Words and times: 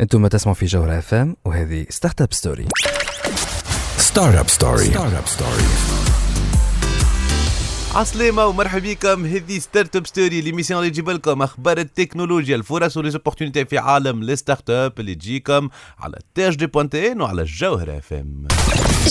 أنتم 0.00 0.26
تسمعوا 0.26 0.54
في 0.54 0.66
جوهرة 0.66 0.98
اف 0.98 1.14
ام 1.14 1.36
وهذه 1.44 1.86
Startup 1.90 2.32
Story 2.32 2.68
Startup 3.98 4.48
Story 4.48 4.84
Startup 4.84 5.26
Story 5.26 5.64
عسلامة 7.94 8.46
ومرحبا 8.46 8.92
بكم. 8.92 9.26
هذه 9.26 9.58
Startup 9.58 10.06
Story 10.06 10.40
l'émission 10.40 10.80
اللي 10.80 10.90
تجيب 10.90 11.10
لكم 11.10 11.42
أخبار 11.42 11.78
التكنولوجيا 11.78 12.56
الفرص 12.56 12.96
و 12.96 13.00
les 13.00 13.13
opportunités 13.13 13.64
في 13.64 13.78
عالم 13.78 14.22
ال 14.22 14.70
startup 14.70 14.92
اللي 15.00 15.14
تجيكم 15.14 15.68
على 15.98 16.18
تاج 16.34 16.54
دي 16.56 16.66
بوانتين 16.66 17.20
وعلى 17.20 17.42
الجوهرة 17.42 17.98
اف 17.98 18.12
ام 18.12 18.48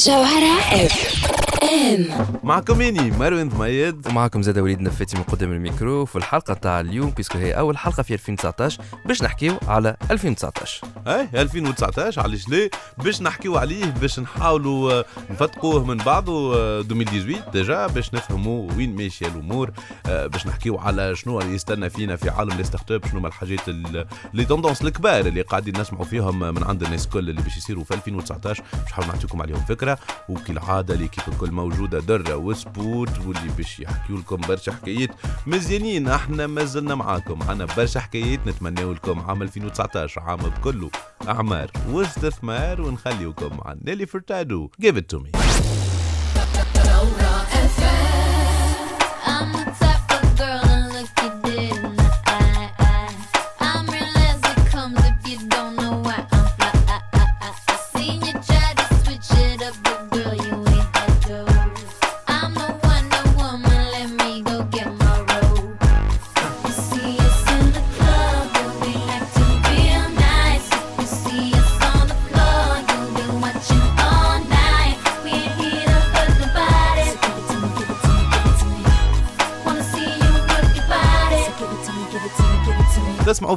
جوهرة 0.05 0.59
اف 0.85 1.42
إم. 1.63 2.05
معكم 2.43 2.81
إني 2.81 3.11
مروان 3.11 3.49
ضميد 3.49 4.07
ومعكم 4.07 4.41
زاد 4.41 4.57
وليد 4.59 4.81
نفاتي 4.81 5.17
من 5.17 5.23
قدام 5.23 5.51
الميكرو 5.51 6.05
في 6.05 6.15
الحلقة 6.15 6.53
تاع 6.53 6.79
اليوم 6.79 7.09
parce 7.09 7.27
que 7.27 7.37
هي 7.37 7.51
أول 7.53 7.77
حلقة 7.77 8.03
في 8.03 8.13
2019 8.13 8.81
باش 9.05 9.23
نحكيو 9.23 9.57
على 9.67 9.95
2019 10.11 10.81
اي 11.07 11.27
2019 11.41 12.21
علاش 12.21 12.49
ليه 12.49 12.69
باش 12.97 13.21
نحكيو 13.21 13.57
عليه 13.57 13.85
باش 13.85 14.19
نحاولوا 14.19 14.93
آه، 14.93 15.05
نفتقوه 15.31 15.85
من 15.85 15.97
بعضه 15.97 16.55
آه، 16.55 16.79
2018 16.79 17.51
ديجا 17.53 17.87
باش 17.87 18.13
نفهموا 18.13 18.71
وين 18.77 18.95
ماشيه 18.95 19.27
الأمور 19.27 19.71
آه، 20.05 20.27
باش 20.27 20.47
نحكيو 20.47 20.77
على 20.77 21.15
شنو 21.15 21.39
اللي 21.41 21.55
يستنى 21.55 21.89
فينا 21.89 22.15
في 22.15 22.29
عالم 22.29 22.57
les 22.57 22.63
start-up 22.63 23.05
شنو 23.11 23.19
هما 23.19 23.27
الحاجات 23.27 23.69
ال- 23.69 24.05
les 24.33 24.45
tendances 24.45 24.81
الكبار 24.81 25.19
اللي 25.25 25.41
قاعدين 25.41 25.79
نسمعوا 25.81 26.05
فيهم 26.05 26.39
من 26.39 26.63
عند 26.63 26.83
الناس 26.83 27.05
الكل 27.05 27.29
اللي 27.29 27.41
باش 27.41 27.57
يصيروا 27.57 27.83
في 27.83 27.93
2019 27.93 28.63
باش 28.73 28.91
نحاول 28.91 29.07
نعطيكم 29.07 29.41
عليهم 29.41 29.65
فكرة 29.65 29.97
وكالعادة 30.29 30.95
l'équipe 30.95 31.23
الكل 31.27 31.51
موجوده 31.53 31.99
درة 31.99 32.35
وسبوت 32.35 33.19
واللي 33.19 33.49
باش 33.57 33.79
يحكيوا 33.79 34.19
لكم 34.19 34.41
برشا 34.47 34.71
حكايات 34.71 35.09
مزيانين. 35.47 36.07
إحنا 36.07 36.47
مازلنا 36.47 36.95
معاكم. 36.95 37.43
عنا 37.43 37.65
برشا 37.77 37.99
حكايات. 37.99 38.47
نتمناو 38.47 38.93
لكم 38.93 39.19
عام 39.19 39.41
2019 39.41 40.21
عام 40.21 40.39
بكله 40.39 40.89
أعمار 41.27 41.71
واستثمار 41.89 42.81
ونخليوكم 42.81 43.57
مع 43.57 43.75
نيلي 43.85 44.05
فرتادو. 44.05 44.69
Give 44.81 44.95
it 44.95 45.15
to 45.15 45.19
me. 45.19 45.82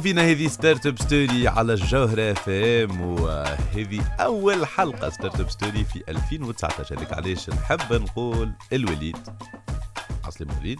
فينا 0.07 0.21
هذه 0.21 0.47
Startup 0.47 0.99
Story 0.99 1.47
على 1.47 1.73
الجوهرة 1.73 2.31
اف 2.31 2.49
ام 2.49 3.01
وهذه 3.01 4.01
أول 4.19 4.65
حلقة 4.65 5.09
Startup 5.09 5.49
Story 5.49 5.83
في 5.83 6.03
2019 6.09 6.97
هذيك 6.97 7.13
علاش 7.13 7.49
نحب 7.49 7.93
نقول 7.93 8.51
الوليد. 8.73 9.17
عسلامة 10.25 10.59
وليد. 10.59 10.79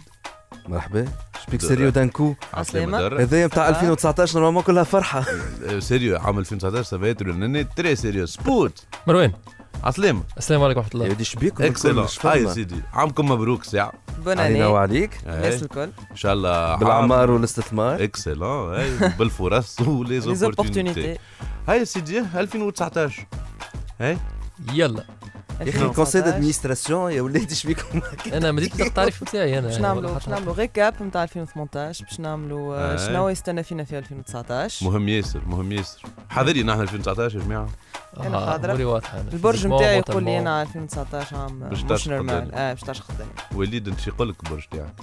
مرحبا. 0.68 1.08
شبيك 1.46 1.60
sérieux 1.60 1.88
d'un 1.88 2.11
coup 2.11 2.34
عسلامة. 2.54 3.06
هذايا 3.06 3.46
نتاع 3.46 3.68
2019 3.68 4.34
normalement 4.38 4.62
كلها 4.62 4.84
فرحة. 4.84 5.24
sérieux 5.88 6.16
عام 6.16 6.38
2019 6.38 6.82
ça 6.82 6.92
va 6.92 7.02
être 7.02 7.22
très 7.76 7.96
sérieux. 7.96 8.26
سبوت. 8.26 8.86
مروان. 9.06 9.32
عسلامة 9.84 10.22
السلام 10.38 10.62
عليكم 10.62 10.80
ورحمة 10.80 11.00
يا 11.00 11.04
الله 11.04 11.14
ودي 11.14 11.24
شبيكم 11.24 11.64
excellent 11.64 12.06
هاي 12.24 12.48
سيدي. 12.54 12.82
عامكم 12.92 13.30
مبروك 13.30 13.64
ساعة. 13.64 13.92
bonne 14.24 14.38
علينا 14.38 14.58
اني 14.58 14.64
وعليك 14.64 15.10
الناس 15.26 15.54
إيه. 15.54 15.62
الكل. 15.62 15.90
إن 16.10 16.16
شاء 16.16 16.32
الله 16.32 16.76
بالعمار 16.76 17.30
والاستثمار. 17.30 18.04
excellent 18.04 18.74
اي 18.74 18.90
بالفرص 19.18 19.80
و 19.80 20.20
les 20.20 20.34
opportunités 20.34 21.18
هاي 21.68 21.84
سيدي 21.84 22.18
2019 22.18 23.26
هاي 24.00 24.18
يلا. 24.72 25.04
يا 25.60 25.68
أخي 25.70 25.88
conseil 25.88 26.20
d'administration 26.20 27.12
يا 27.12 27.22
ولادي 27.22 27.54
شبيكم 27.54 28.00
أنا 28.32 28.52
مديت 28.52 28.80
التعريف 28.80 29.22
نتاعي 29.22 29.58
أنا. 29.58 29.66
باش 29.66 29.72
يعني 29.72 29.82
نعملوا 29.82 30.12
باش 30.14 30.28
نعملوا 30.28 30.54
récap 30.54 31.02
نتاع 31.02 31.22
2018 31.22 32.04
باش 32.04 32.20
نعملوا 32.20 32.76
آه، 32.76 32.94
آه. 32.94 32.96
شنو 32.96 33.28
يستنى 33.28 33.62
فينا 33.62 33.84
في 33.84 33.98
2019 33.98 34.86
مهم 34.86 35.08
ياسر 35.08 35.40
مهم 35.46 35.72
ياسر. 35.72 36.02
حاضرين 36.30 36.66
نحن 36.66 36.80
2019 36.80 37.38
يا 37.38 37.44
جماعة. 37.44 37.68
أنا 38.26 38.36
آه، 38.38 38.50
حاضرة. 38.50 38.70
أموري 38.70 38.84
واضحة. 38.84 39.20
البرج 39.32 39.66
نتاعي 39.66 39.98
يقول 39.98 40.24
لي. 40.24 40.38
أنا 40.38 40.62
2019 40.62 41.36
عام 41.36 41.68
مش 41.72 42.08
normal. 42.08 42.54
آه 42.54 42.72
باش 42.72 43.02
قدامي 43.02 43.30
وليد 43.54 43.88
أنت 43.88 44.00
شي 44.00 44.10
يقول 44.10 44.28
لك 44.28 44.36
البرج 44.44 44.64
تاعك 44.70 44.94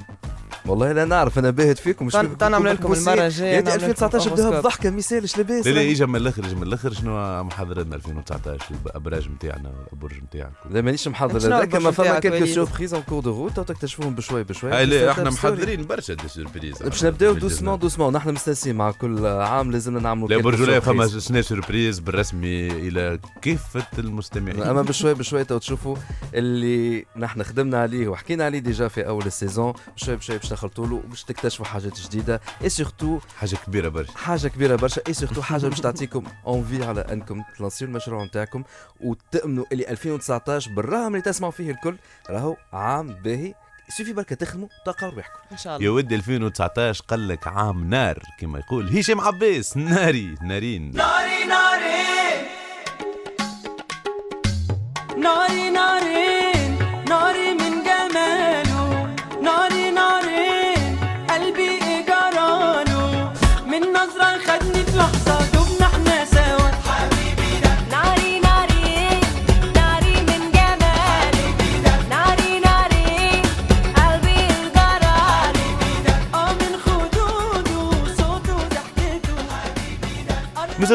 والله 0.68 0.92
لا 0.92 1.06
نعرف 1.06 1.40
أنا 1.40 1.50
باهت 1.50 1.78
فيكم 1.78 2.10
تعال 2.10 2.38
نعمل 2.52 2.74
لكم 2.74 2.94
نعمل 2.94 3.18
لكم 3.18 3.66
2019 3.68 4.30
بدوها 4.30 4.46
horoscope. 4.46 4.64
بضحكة 4.64 4.90
ما 4.90 4.98
يسالش 4.98 5.38
لاباس 5.38 5.68
لا 5.68 5.72
لا 5.72 5.92
إجا 5.92 6.06
من 6.06 6.16
الأخر 6.16 6.46
إجا 6.46 6.56
من 6.56 6.64
الأخر. 6.64 6.94
شنو 6.94 7.44
محضر 7.44 7.82
لنا 7.84 7.96
2019 7.96 8.66
الأبراج 8.86 9.30
نتاعنا 9.30 9.72
البرج 9.94 10.24
نتاعك 10.24 10.52
لا 10.72 10.82
مانيش 10.82 11.08
محضر. 11.08 11.40
شنو 11.40 11.56
هذاك 11.56 11.76
ما 11.76 11.92
فما 11.92 12.20
quelque 12.20 12.38
وليد؟ 12.38 12.56
surprise 12.56 12.94
en 12.94 13.04
cours 13.04 13.22
de 13.22 13.32
route 13.32 13.60
تكتشفوهم 13.60 14.16
بشوي 14.16 14.44
بشوي. 14.44 14.86
لا 14.86 15.12
إحنا. 15.12 15.30
محضرين 15.30 15.86
برشا 15.86 16.14
des 16.14 16.28
surprises 16.28 16.84
باش 16.84 17.06
نبداو 17.06 17.34
doucement 17.34 17.80
doucement. 17.80 18.14
نحن 18.14 18.30
مستانسين 18.34 18.76
مع 18.76 18.92
كل 18.92 19.26
عام 19.26 19.72
لازمنا 19.72 20.00
نعملوا 20.00 20.28
لا 20.28 20.36
quelque 20.36 20.50
برج 20.50 20.62
ولا 20.62 20.80
فما. 20.80 21.08
سنة 21.08 21.42
surprise 21.42 22.00
بالرسمي 22.00 22.68
إلى 22.68 23.20
كافة 23.42 23.86
المستمعين. 24.00 24.64
أما 24.64 24.82
بشوي 24.90 25.14
بشوي 25.14 25.44
تو 25.44 25.58
تشوفوا 25.58 25.96
اللي 26.34 27.06
نحن 27.18 27.44
خدمنا 27.44 27.82
عليه 27.82 28.08
وحكينا 28.08 28.46
عليه 28.46 28.60
déjà 28.60 28.88
في 28.88 29.08
أول 29.08 29.26
ال 29.26 29.32
saison. 29.32 29.74
بشوي 29.98 30.16
بشوي 30.16 30.38
باش 30.38 30.55
نخلطوا 30.56 30.88
له 30.88 30.96
وباش 30.96 31.24
تكتشفوا 31.24 31.66
حاجات 31.66 32.00
جديدة. 32.00 32.42
et 32.62 32.70
surtout 32.70 33.20
حاجة 33.40 33.56
كبيرة 33.56 33.90
برشا. 33.90 34.18
حاجة 34.18 34.48
كبيرة 34.48 34.76
برشا. 34.76 35.02
et 35.08 35.14
surtout 35.14 35.42
حاجة 35.42 35.68
باش 35.68 35.80
تعطيكم 35.80 36.24
envie 36.48 36.86
على 36.86 37.02
أنكم 37.02 37.44
تلانسيو 37.58 37.88
المشروع 37.88 38.26
نتاعكم 38.26 38.64
وتأمنوا 39.02 39.66
اللي 39.72 39.90
2019 39.90 40.72
بالرغم 40.72 41.08
اللي 41.08 41.22
تسمعوا 41.22 41.52
فيه 41.52 41.72
الكل. 41.72 41.98
راهو 42.30 42.56
عام 42.74 43.08
باهي. 43.08 43.54
suffit 43.90 44.14
بركة 44.14 44.36
تخدموا 44.36 44.68
تلقاو 44.86 45.10
ربحكم 45.10 45.40
إن 45.52 45.58
شاء 45.58 45.74
يا 45.74 45.78
الله 45.78 45.92
ودي 45.92 46.16
2019 46.16 47.04
قال 47.08 47.28
لك 47.28 47.48
عام 47.48 47.90
نار 47.90 48.20
كما 48.40 48.60
يقول 48.60 48.98
هشام 48.98 49.22
عباس. 49.22 49.78
ناري 49.78 50.36
نارين. 50.42 50.92
ناري 50.92 51.46
نارين 51.46 52.46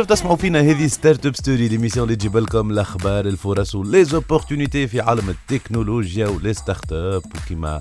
مازال 0.01 0.17
تسمعوا 0.17 0.37
فينا 0.37 0.61
هذه 0.61 0.87
Startup 0.87 1.37
Story 1.37 1.69
l'émission 1.69 2.05
اللي 2.05 2.17
تجيب 2.17 2.37
لكم 2.37 2.71
الاخبار 2.71 3.27
الفرص 3.27 3.75
و 3.75 3.82
les 3.82 4.03
opportunités 4.03 4.89
في 4.89 5.01
عالم 5.01 5.31
التكنولوجيا 5.31 6.29
و 6.29 6.55
les 6.55 6.93
start-up 6.93 7.23
وكما 7.27 7.81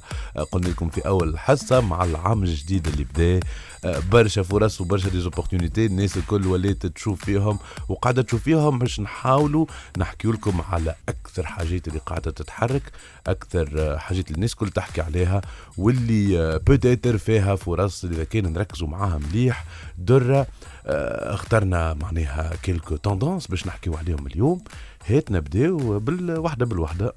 قلنا 0.51 0.67
لكم 0.67 0.89
في 0.89 1.07
أول 1.07 1.39
حصة 1.39 1.81
مع 1.81 2.03
العام 2.03 2.43
الجديد 2.43 2.87
اللي 2.87 3.03
بدأ. 3.03 3.39
آه، 3.85 4.01
برشا 4.11 4.43
فرص 4.43 4.81
وبرشا 4.81 5.09
les 5.09 5.24
opportunités 5.24 5.85
الناس 5.85 6.17
الكل 6.17 6.47
ولات 6.47 6.85
تشوف 6.85 7.25
فيهم 7.25 7.59
وقاعده 7.89 8.21
تشوف 8.21 8.43
فيهم 8.43 8.79
باش 8.79 8.99
نحاولوا 8.99 9.65
نحكي 9.97 10.27
لكم 10.27 10.61
على 10.61 10.95
أكثر 11.09 11.45
حاجات 11.45 11.87
اللي 11.87 11.99
قاعدة 12.05 12.31
تتحرك 12.31 12.91
أكثر 13.27 13.69
آه، 13.77 13.97
حاجات 13.97 14.27
اللي 14.27 14.35
الناس 14.35 14.53
الكل 14.53 14.69
تحكي 14.69 15.01
عليها 15.01 15.41
واللي 15.77 16.59
peut-être 16.67 17.17
فيها 17.17 17.55
فرص 17.55 18.05
إذا 18.05 18.23
كان 18.23 18.53
نركزوا 18.53 18.87
معاها 18.87 19.17
مليح. 19.17 19.65
درة 19.97 20.37
آه، 20.39 20.47
اخترنا 21.33 21.93
معناها 21.93 22.51
كيلكو 22.63 22.95
توندونس 22.95 23.47
باش 23.47 23.67
نحكيو 23.67 23.95
عليهم 23.97 24.27
اليوم. 24.27 24.61
هات 25.07 25.31
نبداو 25.31 25.99
بالوحده 25.99 26.65
بالوحده 26.65 27.13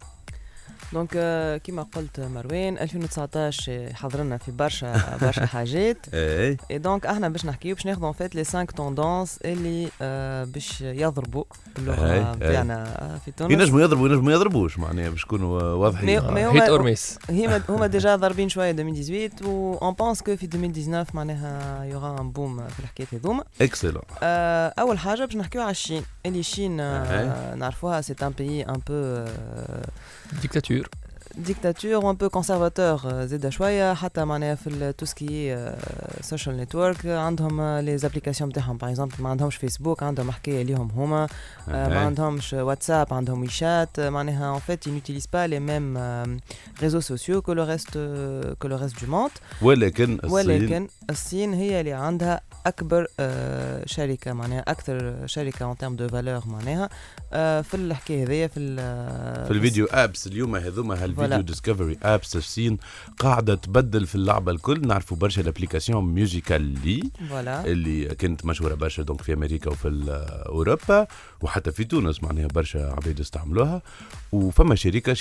دونك 0.92 1.10
آه، 1.16 1.56
كيما 1.56 1.82
قلت 1.82 2.20
مروان 2.20 2.78
2019 2.78 3.92
حضرنا 3.94 4.36
في 4.36 4.50
برشا 4.52 5.16
برشا 5.22 5.46
حاجات. 5.56 5.96
اي 6.14 6.56
دونك 6.78 7.06
إحنا 7.06 7.28
باش 7.28 7.46
نحكيو 7.46 7.74
باش 7.74 7.86
ناخذوا 7.86 8.12
فات 8.12 8.34
لي 8.34 8.44
5 8.44 8.64
توندونس 8.64 9.38
اللي 9.44 9.88
آه، 10.02 10.44
باش 10.44 10.80
يضربوا 10.80 11.44
باللغة. 11.76 12.34
نتاعنا 12.34 12.84
آه، 13.14 13.18
في 13.24 13.30
تونس. 13.30 13.52
ينجموا 13.52 13.80
يضربوا 13.80 14.08
ينجموا 14.08 14.32
يضربوش 14.32 14.78
معناها 14.78 15.10
باش 15.10 15.24
نكونوا 15.24 15.62
واضحين. 15.62 16.20
Mais- 16.20 16.22
mais 16.24 16.36
هيت 16.36 16.46
هما- 16.62 16.68
اور 16.68 16.82
ميس 16.88 17.18
هما 17.30 17.62
هما 17.68 17.86
ديجا 17.86 18.16
ضاربين 18.16 18.48
شوية 18.48 18.70
2018 18.70 19.46
و 19.46 19.74
اون 19.82 19.94
بونس 19.94 20.22
كو 20.22 20.36
في 20.36 20.46
2019 20.46 21.10
معناها 21.16 21.84
يوغا 21.84 22.20
ان 22.20 22.30
بوم 22.32 22.68
في 22.68 22.80
الحكايات 22.80 23.14
هذوما. 23.14 23.44
اكسلون 23.60 24.02
آه، 24.22 24.74
أول 24.78 24.98
حاجة 24.98 25.24
باش 25.24 25.36
نحكيو 25.36 25.62
على 25.62 25.70
الصين 25.70 26.02
اللي 26.26 26.40
آه، 26.80 27.50
أي. 27.52 27.56
نعرفوها 27.56 28.00
c'est 28.00 28.14
un 28.22 28.28
pays 28.38 28.62
un 28.68 28.80
peu 28.88 29.24
dictateur 30.42 30.81
dictateur 31.38 32.04
و 32.04 32.08
un 32.08 32.16
peu 32.16 32.28
conservateur 32.28 33.24
زيد 33.26 33.48
شوية 33.48 33.94
حتى 33.94 34.24
معناها 34.24 34.54
في 34.54 34.92
tout 34.98 35.06
ce 35.06 35.33
qui 35.33 35.72
social 36.20 36.56
network 36.56 37.06
عندهم 37.06 37.78
les 37.78 37.98
applications 37.98 38.50
نتاعهم 38.50 38.76
par 38.76 38.90
exemple 38.90 39.14
ما 39.18 39.28
عندهمش 39.30 39.56
فيسبوك 39.56 40.02
عندهم 40.02 40.30
حكايه 40.30 40.62
ليهم 40.62 40.90
هما 40.96 41.28
آه، 41.68 41.88
ما 41.88 41.98
عندهمش 41.98 42.52
واتساب 42.52 43.14
عندهم 43.14 43.40
ويشات 43.40 43.98
آه، 43.98 44.10
معناها 44.10 44.58
en 44.58 44.60
fait 44.70 44.86
ils 44.86 44.90
n'utilisent 44.92 45.26
pas 45.36 45.46
les 45.48 45.60
mêmes 45.60 45.96
euh, 45.96 46.38
réseaux 46.82 47.00
sociaux 47.12 47.40
que 47.42 47.52
le 47.52 47.62
reste 47.62 47.96
euh, 47.96 48.54
que 48.64 48.68
le 48.68 48.74
reste 48.74 48.98
du 49.04 49.06
monde 49.06 49.30
ولكن 49.62 50.18
الصين 50.24 50.32
ولكن 50.32 50.88
الصين 51.10 51.54
هي 51.54 51.80
اللي 51.80 51.92
عندها 51.92 52.40
اكبر 52.66 53.06
آه، 53.20 53.82
شركه 53.86 54.32
معناها 54.32 54.64
أكثر 54.68 55.26
شركه 55.26 55.64
en 55.64 55.76
termes 55.76 55.96
de 55.96 56.08
valeur 56.08 56.42
معناها 56.46 56.88
آه، 57.32 57.60
في 57.60 57.74
الحكاية 57.74 58.24
هذيا 58.24 58.46
في 58.46 58.60
ال- 58.60 59.46
في 59.46 59.50
الفيديو 59.50 59.86
ابس 59.90 60.26
اليوم 60.26 60.56
هذوما 60.56 60.94
هال 61.04 61.09
video 61.09 61.21
voilà. 61.28 61.40
discovery 61.40 61.98
apps 62.02 62.36
الصين 62.36 62.78
قاعدة 63.18 63.54
تبدل 63.54 64.06
في 64.06 64.14
اللعبة 64.14 64.52
الكل. 64.52 64.86
نعرفوا 64.86 65.16
برشا 65.16 65.42
ال 65.42 65.48
application 65.48 66.04
Musical.ly 66.04 67.02
voilà. 67.30 67.64
اللي 67.66 68.04
كانت 68.14 68.44
مشهورة 68.46 68.74
برشا 68.74 69.02
donc 69.02 69.22
في 69.22 69.32
أمريكا 69.32 69.70
وفي 69.70 69.88
أوروبا 70.48 71.06
وحتى 71.40 71.72
في 71.72 71.84
تونس 71.84 72.22
معناها 72.22 72.46
برشا 72.46 72.86
عباد 72.86 73.20
استعملوها 73.20 73.82
وفما 74.32 74.74
شركة 74.74 75.14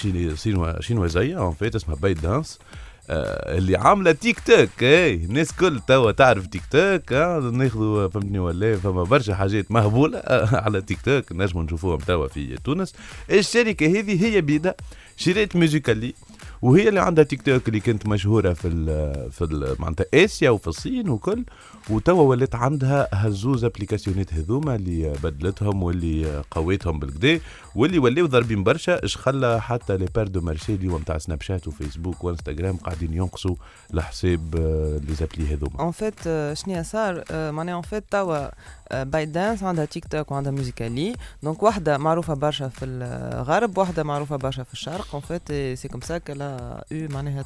شينوازية 0.79 1.37
en 1.39 1.53
fait 1.53 1.75
اسمها 1.75 1.95
ByteDance 1.95 2.59
آه، 3.09 3.57
اللي 3.57 3.75
عاملة 3.77 4.11
تيك 4.11 4.39
توك. 4.39 4.83
اي 4.83 5.13
الناس 5.13 5.51
كل 5.53 5.79
توا 5.87 6.11
تعرف 6.11 6.47
تيك 6.47 6.61
توك 6.71 7.13
آه، 7.13 7.39
ناخذوا 7.39 8.07
فهمتني 8.07 8.39
ولا 8.39 8.75
فما 8.77 9.03
برشا 9.03 9.35
حاجات 9.35 9.71
مهبولة 9.71 10.21
على 10.65 10.81
تيك 10.81 11.01
توك 11.01 11.31
نجموا 11.31 11.63
نشوفوهم 11.63 11.97
توا 11.99 12.27
في 12.27 12.57
تونس. 12.63 12.93
الشركة 13.31 13.85
هذه 13.99 14.25
هي 14.25 14.41
بيدا 14.41 14.75
شريت 15.21 15.55
Musical.ly 15.55 16.13
وهي 16.61 16.89
اللي 16.89 16.99
عندها 16.99 17.23
تيك 17.23 17.41
توك 17.41 17.67
اللي 17.67 17.79
كانت 17.79 18.05
مشهورة 18.07 18.53
في 18.53 18.67
ال 18.67 19.31
في 19.31 19.75
معناتها 19.79 20.05
آسيا 20.13 20.49
وفي 20.49 20.67
الصين 20.67 21.09
وكل 21.09 21.45
وتوا 21.89 22.21
ولات 22.21 22.55
عندها 22.55 23.07
هالزوز 23.13 23.63
أبليكاسيونات 23.63 24.33
هذوما 24.33 24.75
اللي 24.75 25.13
بدلتهم 25.23 25.83
واللي 25.83 26.43
قويتهم 26.51 26.99
بالكدا 26.99 27.39
واللي 27.75 27.99
ولاو 27.99 28.25
ضاربين 28.25 28.63
برشا 28.63 29.05
إش 29.05 29.17
خلى 29.17 29.61
حتى 29.61 29.97
les 29.97 30.05
parts 30.15 30.27
de 30.27 30.41
marché 30.41 30.75
اليوم 30.75 31.01
تاع 31.01 31.17
Snapchat 31.17 31.41
و 31.41 31.67
Facebook 31.67 32.23
وإنستغرام 32.23 32.77
قاعدين 32.77 33.13
ينقصوا 33.13 33.55
لحساب 33.93 34.55
آه، 34.55 35.01
لي 35.07 35.13
زابلي 35.13 35.53
هذوما. 35.53 35.79
اون 35.79 35.91
فيت 35.91 36.23
شنو 36.53 36.83
صار 36.83 37.23
آه، 37.31 37.51
معناها 37.51 37.75
اون 37.75 37.81
فيت 37.81 38.03
توا 38.11 38.49
بايت 38.93 39.29
دانس 39.29 39.63
عندها 39.63 39.85
تيك 39.85 40.05
توك 40.05 40.31
وعندها 40.31 40.51
موزيكالي 40.51 41.15
دونك 41.43 41.63
واحدة 41.63 41.97
معروفة 41.97 42.33
برشا 42.33 42.67
في 42.67 42.85
الغرب 42.85 43.77
واحدة 43.77 44.03
معروفة 44.03 44.35
برشا 44.35 44.63
في 44.63 44.73
الشرق. 44.73 45.07
اون 45.13 45.21
فيت 45.21 45.77
سي 45.79 45.87
كوم 45.87 46.01
سا 46.01 46.17
كلا 46.17 46.83
أو 46.91 47.07
معناها 47.09 47.45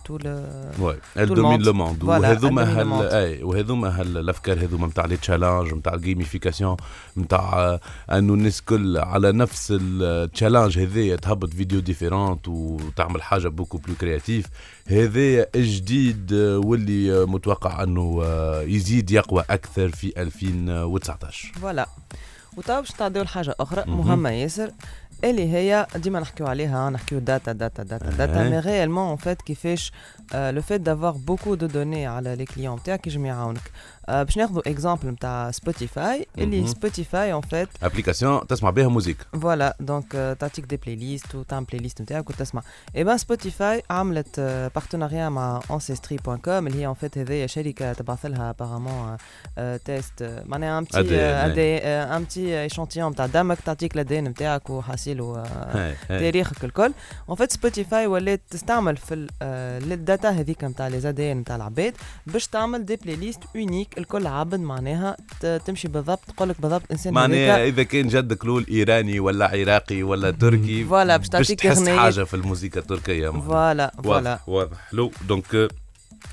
واي 0.80 0.96
le 1.16 1.18
الدومين 1.18 1.64
monde. 1.64 1.66
لو 1.66 1.74
موند 1.74 2.04
وهذوما 2.04 2.82
هال. 2.82 3.14
أي 3.14 3.44
وهذوما 3.44 4.02
الأفكار 4.02 4.60
هذوما 4.60 4.88
نتاع 4.88 5.06
لي 5.06 5.18
تشالنج 5.18 5.74
نتاع 5.74 5.94
الجيميفيكاسيون 5.94 6.78
نتاع 7.18 7.80
أنه 8.12 8.34
الناس 8.34 8.62
كل 8.62 8.98
على 8.98 9.32
نفس 9.32 9.74
التشالنج 9.82 10.80
هذايا 10.80 11.16
تهبط 11.16 11.54
فيديو 11.54 11.80
ديفيرونت 11.80 12.48
وتعمل 12.48 13.22
حاجة 13.24 13.48
بوكو 13.48 13.78
بلو 13.78 13.96
كرياتيف 13.96 14.46
هذايا 14.88 15.48
الجديد 15.56 16.34
آه، 16.34 16.58
واللي 16.58 17.22
آه، 17.22 17.26
متوقع 17.26 17.84
أنه 17.84 18.22
آه، 18.24 18.62
يزيد 18.62 19.12
يقوى 19.12 19.44
أكثر 19.50 19.90
في 19.90 20.22
2019 20.22 21.52
voilà 21.62 21.88
وتوا 22.58 22.80
باش 22.80 22.92
نتعداو 22.92 23.24
لحاجة 23.24 23.56
أخرى 23.60 23.84
مهم. 23.88 23.98
مهمة 23.98 24.30
ياسر 24.30 24.72
اللي 25.24 25.54
هي 25.54 25.88
ديما 25.96 26.20
نحكيو 26.20 26.48
عليها 26.48 26.90
نحكيو 26.90 27.20
data 27.20 27.52
data 27.52 27.84
data 27.84 28.10
data. 28.10 28.50
mais 28.50 28.60
réellement 28.60 29.12
en 29.12 29.16
fait 29.16 29.42
كيفاش 29.42 29.92
le 30.34 30.62
fait 30.62 30.82
d'avoir 30.82 31.12
beaucoup 31.12 31.56
de 31.56 31.66
données 31.66 32.08
على 32.08 32.36
les 32.36 32.46
clients 32.46 32.84
تاعك 32.84 33.08
يجم 33.08 33.26
يعاونك 33.26 33.62
باش 34.10 34.38
ناخذوا 34.38 34.70
exemple 34.70 35.08
نتاع 35.08 35.52
سبوتيفاي 35.52 36.26
اللي 36.38 36.58
مهم. 36.62 36.68
سبوتيفاي 36.68 37.34
en 37.34 37.42
fait 37.42 37.70
application 37.84 38.48
تسمع 38.48 38.70
بها 38.70 38.88
musique 38.88 39.18
voilà 39.42 39.78
donc 39.80 40.16
آه، 40.16 40.34
تعطيك 40.34 40.66
des 40.66 40.78
playlists 40.78 41.36
وتعمل 41.36 41.66
playlist 41.66 42.02
نتاعك 42.02 42.30
وتسمع 42.30 42.62
eh 42.96 43.04
ben 43.04 43.18
سبوتيفاي 43.18 43.84
عملت 43.90 44.40
partenariat 44.76 45.30
مع 45.30 45.60
ancestry.com 45.62 46.48
اللي 46.48 46.80
هي 46.82 46.88
en 46.88 46.94
fait 46.94 47.18
هذيا 47.18 47.48
شركه 47.48 47.94
تبعث 47.94 48.26
لها 48.26 48.50
apparemment 48.50 49.18
test 49.86 50.42
معناها 50.46 50.80
en 50.80 50.86
ADN. 50.86 50.98
petit 50.98 51.78
un 51.88 52.24
petit 52.24 52.62
échantillon 52.64 53.12
نتاع 53.12 53.26
دمك 53.26 53.58
تعطيك 53.60 53.94
ال 53.96 54.03
ADN 54.03 54.24
نتاعك 54.24 54.70
وحاصيل 54.70 55.22
و 55.22 55.34
هاي، 55.36 55.96
هاي. 56.10 56.20
تاريخك 56.20 56.64
الكل 56.66 56.94
en 57.30 57.36
fait 57.36 57.52
سبوتيفاي 57.52 58.08
ولات 58.08 58.42
تستعمل 58.50 58.98
في 58.98 59.14
ال- 59.14 59.30
آه، 59.42 59.78
ال 59.78 59.88
data 59.88 60.30
هذيك 60.30 60.64
نتاع 60.64 60.88
les 60.88 61.00
ADN 61.00 61.38
نتاع 61.38 61.56
العباد 61.56 61.94
باش 62.28 62.48
تعمل 62.48 62.86
des 62.86 62.96
playlists 62.96 63.40
uniques 63.56 63.95
الكل 63.98 64.28
عبد 64.28 64.60
معناها 64.60 65.18
تمشي 65.66 65.88
بالضبط 65.88 66.20
تقول 66.28 66.50
لك 66.50 66.62
بالضبط 66.62 66.84
إنسان 66.92 67.14
معناها 67.14 67.66
إذا 67.68 67.84
كان 67.84 68.08
جدك 68.08 68.46
لول 68.46 68.66
إيراني 68.72 69.20
ولا 69.20 69.46
عراقي 69.48 70.04
ولا 70.04 70.32
تركي 70.32 70.86
voilà، 70.86 71.18
باش 71.18 71.28
تعطيك. 71.28 71.68
حاجة 72.00 72.24
في 72.24 72.34
الموسيقى 72.34 72.80
التركية. 72.80 73.30
voilà 73.30 73.92
voilà 74.04 74.30
واضح 74.32 74.50
واضح 74.50 74.78
حلو 74.92 75.12
donc 75.28 75.68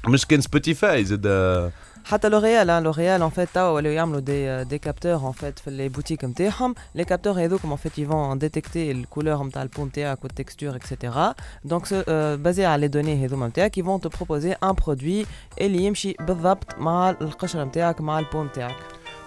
مش 0.09 0.26
كان 0.26 0.41
سبوتيفاي 0.41 1.05
زاد 1.05 1.26
آه، 1.26 1.73
حتى 2.04 2.28
لوريال 2.28 2.66
hein, 2.69 2.84
لوريال 2.84 3.31
en 3.31 3.34
fait 3.34 3.49
توا 3.54 3.69
ولاو 3.69 3.93
يعملوا 3.93 4.20
des 4.20 4.64
des 4.64 4.78
capteurs 4.78 5.32
en 5.32 5.34
fait 5.34 5.62
في 5.64 5.70
les 5.70 5.88
boutiques 5.88 6.25
نتاعهم 6.25 6.75
les 6.94 7.04
capteurs 7.04 7.32
هذوك 7.44 7.60
en 7.60 7.76
fait 7.87 7.99
ils 7.99 8.06
vont 8.08 8.37
détecter 8.44 8.76
ال 8.76 8.85
couleur 8.85 9.44
نتاع 9.44 9.62
ال 9.62 9.67
peau 9.67 9.84
نتاعك 9.84 10.25
وال 10.25 10.36
texture 10.36 10.76
et 10.76 10.91
cetera 10.91 11.34
donc 11.64 11.94
basé 12.38 12.64
على 12.66 12.81
les 12.81 12.88
données 12.88 13.25
هذوما 13.26 13.49
نتاعك 13.49 13.81
ils 13.81 13.84
vont 13.84 14.00
te 14.08 14.08
proposer 14.19 14.54
un 14.69 14.75
produit 14.84 15.26
اللي 15.60 15.84
يمشي 15.84 16.16
بالضبط 16.20 16.78
مع 16.78 17.10
القشره 17.10 17.64
نتاعك 17.64 18.00
مع 18.00 18.19
ال 18.19 18.24
peau 18.24 18.44
نتاعك 18.44 18.76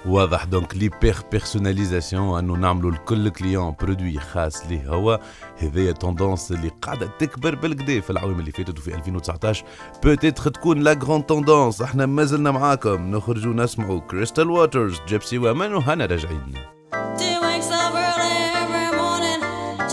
واضح. 0.08 0.44
donc 0.44 0.76
l'hyper 0.76 1.16
personnalisation 1.32 2.40
انه 2.40 2.54
نعملوا 2.54 2.92
لكل 2.92 3.30
client 3.30 3.76
produit 3.82 4.20
خاص 4.20 4.66
ليه 4.66 4.90
هو. 4.90 5.20
هذايا 5.58 5.92
tendance 5.92 6.52
اللي 6.52 6.72
قاعدة 6.82 7.10
تكبر 7.20 7.56
بالكدا 7.56 8.02
في 8.02 8.10
العوام 8.10 8.40
اللي 8.40 8.52
فاتت 8.52 8.80
وفي 8.80 8.96
2019 8.96 9.66
peut-être 10.04 10.50
تكون 10.50 10.80
la 10.80 11.00
grande 11.04 11.26
tendance 11.26 11.82
إحنا 11.82 12.06
مازلنا 12.06 12.52
معاكم. 12.52 13.12
نخرجوا 13.12 13.54
نسمعوا 13.54 14.00
كريستال 14.00 14.50
ووترز 14.50 15.00
جيبسي 15.08 15.38
ومان 15.38 15.74
وهنا 15.74 16.06
راجعين. 16.06 16.54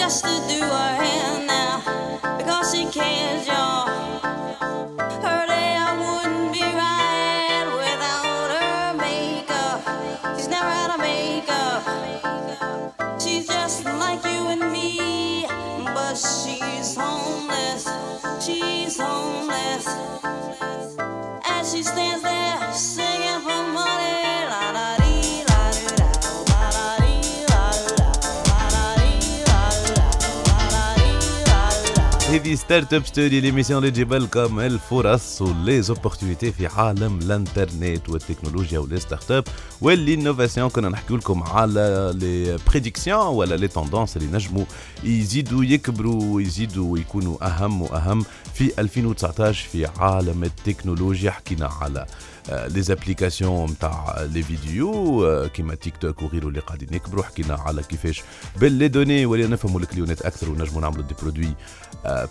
Just 0.03 0.42
homeless. 19.13 19.87
هذه 32.33 32.55
Startup 32.55 33.07
Story 33.07 33.41
l'émission 33.41 33.79
اللي 33.79 33.91
تجيب 33.91 34.13
لكم 34.13 34.61
الفرص 34.61 35.43
و 35.43 35.50
les 35.50 35.70
opportunités 35.70 36.53
في 36.53 36.67
عالم 36.67 37.19
الانترنت 37.19 38.09
والتكنولوجيا 38.09 38.79
و 38.79 38.84
les 38.84 39.01
startups 39.01 39.45
وال 39.81 39.95
innovation 39.95 40.69
كنا 40.69 40.89
نحكي 40.89 41.15
لكم 41.15 41.43
على 41.43 42.13
les 42.15 42.59
prédictions 42.71 43.27
ولا 43.27 43.55
les 43.55 43.69
tendances 43.69 44.17
اللي 44.17 44.33
نجموا 44.33 44.65
يزيدوا 45.05 45.65
يكبروا 45.65 46.35
ويزيدوا 46.35 46.93
ويكونوا 46.93 47.47
اهم 47.47 47.83
واهم 47.83 48.25
في 48.55 48.81
2019 48.81 49.69
في 49.69 49.87
عالم 49.87 50.45
التكنولوجيا 50.45 51.31
حكينا 51.31 51.67
على 51.67 52.07
les 52.51 52.83
applications 52.83 53.71
نتاع 53.71 54.23
les 54.33 54.43
vidéos 54.43 55.49
كيما 55.55 55.75
تيك 55.75 55.97
توك 55.97 56.23
وغيره 56.23 56.49
اللي 56.49 56.61
قاعدين 56.61 56.89
يكبروا 56.95 57.25
حكينا 57.25 57.55
على 57.55 57.83
كيفاش 57.83 58.23
بال 58.57 58.69
les 58.69 58.89
données 58.89 59.27
ولينا 59.27 59.49
نفهموا 59.49 59.81
ال 59.81 59.86
clientات 59.86 60.23
أكثر 60.23 60.51
ونجموا 60.51 60.81
نعملوا 60.81 61.03
des 61.03 61.15
produits 61.23 61.55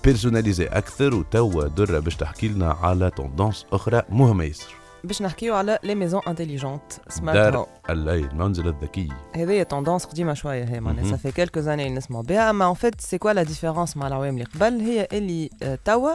personnalisés 0.04 0.66
أكثر 0.66 1.16
وتوا 1.16 1.68
درة 1.68 2.00
باش 2.00 2.16
تحكي 2.16 2.48
لنا 2.48 2.72
على 2.72 3.10
tendance 3.10 3.66
أخرى 3.72 4.02
مهمة 4.10 4.44
ياسر. 4.44 4.81
باش 5.04 5.22
نحكيو 5.22 5.56
على 5.56 5.80
les 5.84 5.96
maisons 5.96 6.22
intelligentes 6.28 6.82
smart 7.10 7.38
دار 7.38 7.58
home 7.58 7.66
الليل 7.90 8.26
المنزل 8.26 8.68
الذكي. 8.68 9.10
هذه 9.36 9.64
تندونس 9.64 10.06
قديمة 10.06 10.34
شوية 10.34 10.64
هي 10.64 10.80
معناها 10.80 11.04
مهم. 11.04 11.12
صافي 11.12 11.32
كيلكو 11.32 11.60
زاني 11.60 11.90
نسمعوا 11.90 12.24
بها. 12.24 12.50
أما 12.50 12.70
ان 12.70 12.74
فيت 12.74 13.02
سي 13.02 13.18
كوا 13.18 13.32
لا 13.34 13.44
ديفيرونس 13.44 13.98
مع 13.98 14.08
العوام 14.08 14.34
اللي 14.34 14.46
قبل؟ 14.46 14.80
هي 14.82 15.08
اللي 15.14 15.50
آه، 15.64 15.80
توا 15.86 16.12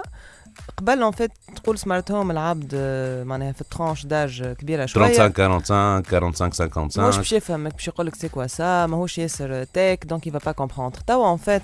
قبل 0.76 1.02
ان 1.02 1.10
فيت 1.10 1.30
تقول 1.56 1.78
سمارت 1.78 2.10
هوم 2.10 2.30
العبد 2.30 2.72
آه، 2.74 3.24
معناها 3.24 3.52
في 3.52 3.60
الترونش 3.60 4.06
داج 4.06 4.54
كبيرة 4.58 4.86
شوية. 4.86 5.04
35 5.18 6.04
45 6.04 6.52
45 6.52 6.70
ماهوش 6.96 7.14
55 7.14 7.18
باش 7.18 7.32
يفهمك 7.32 7.72
باش 7.72 7.88
يقول 7.88 8.06
لك 8.06 8.14
سي 8.14 8.28
كوا 8.28 8.46
سا 8.46 8.86
ماهوش 8.86 9.18
ياسر 9.18 9.64
تيك 9.64 10.04
دونك 10.04 10.26
يفا 10.26 10.38
با 10.44 10.52
كومبروندر 10.52 10.98
توا 11.06 11.32
ان 11.32 11.36
فيت 11.36 11.62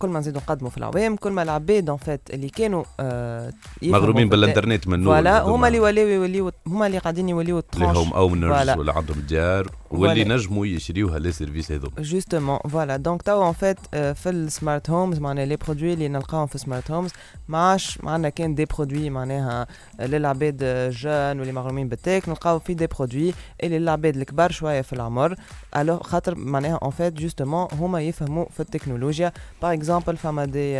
كل 0.00 0.08
ما 0.08 0.18
نزيدو 0.18 0.38
نقدموا 0.38 0.70
في 0.70 0.78
العوام 0.78 1.16
كل 1.16 1.30
ما 1.30 1.42
العباد 1.42 1.90
ان 1.90 1.96
فيت 1.96 2.20
اللي 2.30 2.48
كانوا 2.48 2.84
آه، 3.00 3.52
مغرومين 3.82 4.28
بالانترنت 4.28 4.88
من 4.88 5.00
نور 5.00 5.14
فوالا 5.14 5.42
هما 5.42 5.68
اللي 5.68 5.80
ولاو 5.80 6.06
يوليو 6.06 6.52
هما 6.66 6.86
اللي 6.86 6.98
قاعدين 6.98 7.28
يوليو 7.28 7.62
اللي 7.74 7.86
هم 7.86 8.12
اونرز 8.12 8.52
فوالا. 8.56 8.78
ولا 8.78 8.92
عندهم 8.92 9.20
ديار 9.20 9.70
واللي. 9.90 10.24
نجموا 10.24 10.66
يشريوها 10.66 11.18
les 11.18 11.32
services 11.32 11.72
هذوما. 11.72 11.94
justement 11.98 12.58
voilà 12.58 12.96
donc 12.96 13.22
توا 13.22 13.48
en 13.48 13.52
fait 13.52 13.78
في 13.94 14.30
ال 14.30 14.40
smart 14.40 14.90
homes 14.90 15.18
معناها 15.18 15.46
les 15.46 15.56
produits 15.56 15.92
اللي 15.92 16.08
نلقاهم 16.08 16.46
في 16.46 16.54
ال 16.54 16.60
smart 16.60 16.90
homes 16.90 17.10
ما 17.48 17.58
عادش 17.58 17.98
معنا 18.02 18.28
كان 18.28 18.54
des 18.54 18.64
produits 18.64 19.10
معناها 19.10 19.66
للعباد 20.00 20.56
jeunes 20.90 21.38
واللي 21.38 21.52
مغرومين 21.52 21.88
بال 21.88 22.01
tech 22.01 22.28
نلقاو 22.28 22.58
في 22.58 22.74
des 22.74 22.86
produits 22.86 23.34
اللي 23.62 23.78
للعباد 23.78 24.16
الكبار 24.16 24.50
شوية 24.50 24.80
في 24.80 24.92
العمر. 24.92 25.34
alors 25.76 26.02
خاطر 26.02 26.34
معناها 26.34 26.80
en 26.82 26.90
fait 26.90 27.12
justement 27.12 27.68
هما 27.72 28.02
يفهموا 28.02 28.44
في 28.50 28.60
التكنولوجيا. 28.60 29.32
par 29.62 29.72
exemple 29.72 30.16
فما 30.16 30.44
des 30.44 30.72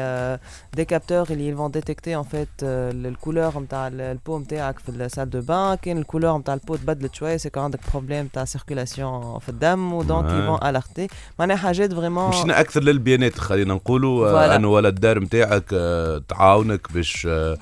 des 0.75 0.84
capteurs 0.84 1.26
اللي 1.30 1.48
ils 1.49 1.58
vont 1.58 1.70
détecter 1.70 2.16
en 2.16 2.22
fait 2.22 2.49
ال 2.62 2.75
couleur 2.75 3.58
نتاع 3.58 3.88
ال 3.88 3.99
peau 3.99 4.38
نتاعك 4.38 4.78
في 4.78 4.88
ال 4.88 4.95
salle 4.95 5.30
de 5.30 5.40
bain 5.40 5.75
كان 5.74 5.98
ال 5.99 6.03
couleur 6.03 6.38
نتاع 6.38 6.54
ال 6.54 6.59
peau 6.59 6.76
تبدلت 6.76 7.14
شوية 7.14 7.36
si 7.37 7.50
عندك 7.56 7.80
problème 7.92 8.26
تاع 8.26 8.44
circulation 8.44 9.00
في 9.40 9.49
الدم 9.49 9.92
و 9.92 9.98
donc. 9.98 10.25
ils 10.25 10.43
vont 10.43 10.68
alerter 10.68 11.06
معناها 11.38 11.57
حاجات 11.57 11.92
vraiment 11.94 12.28
مشينا 12.28 12.61
أكثر 12.61 12.83
للبيانات 12.83 13.38
خلينا 13.38 13.75
نقولوا 13.75 14.28
آه،. 14.28 14.57
أنه 14.57 14.69
ولا 14.69 14.88
الدار 14.88 15.19
نتاعك 15.19 15.64
آه، 15.73 16.23
تعاونك 16.28 16.92
باش 16.92 17.28
آه، 17.30 17.59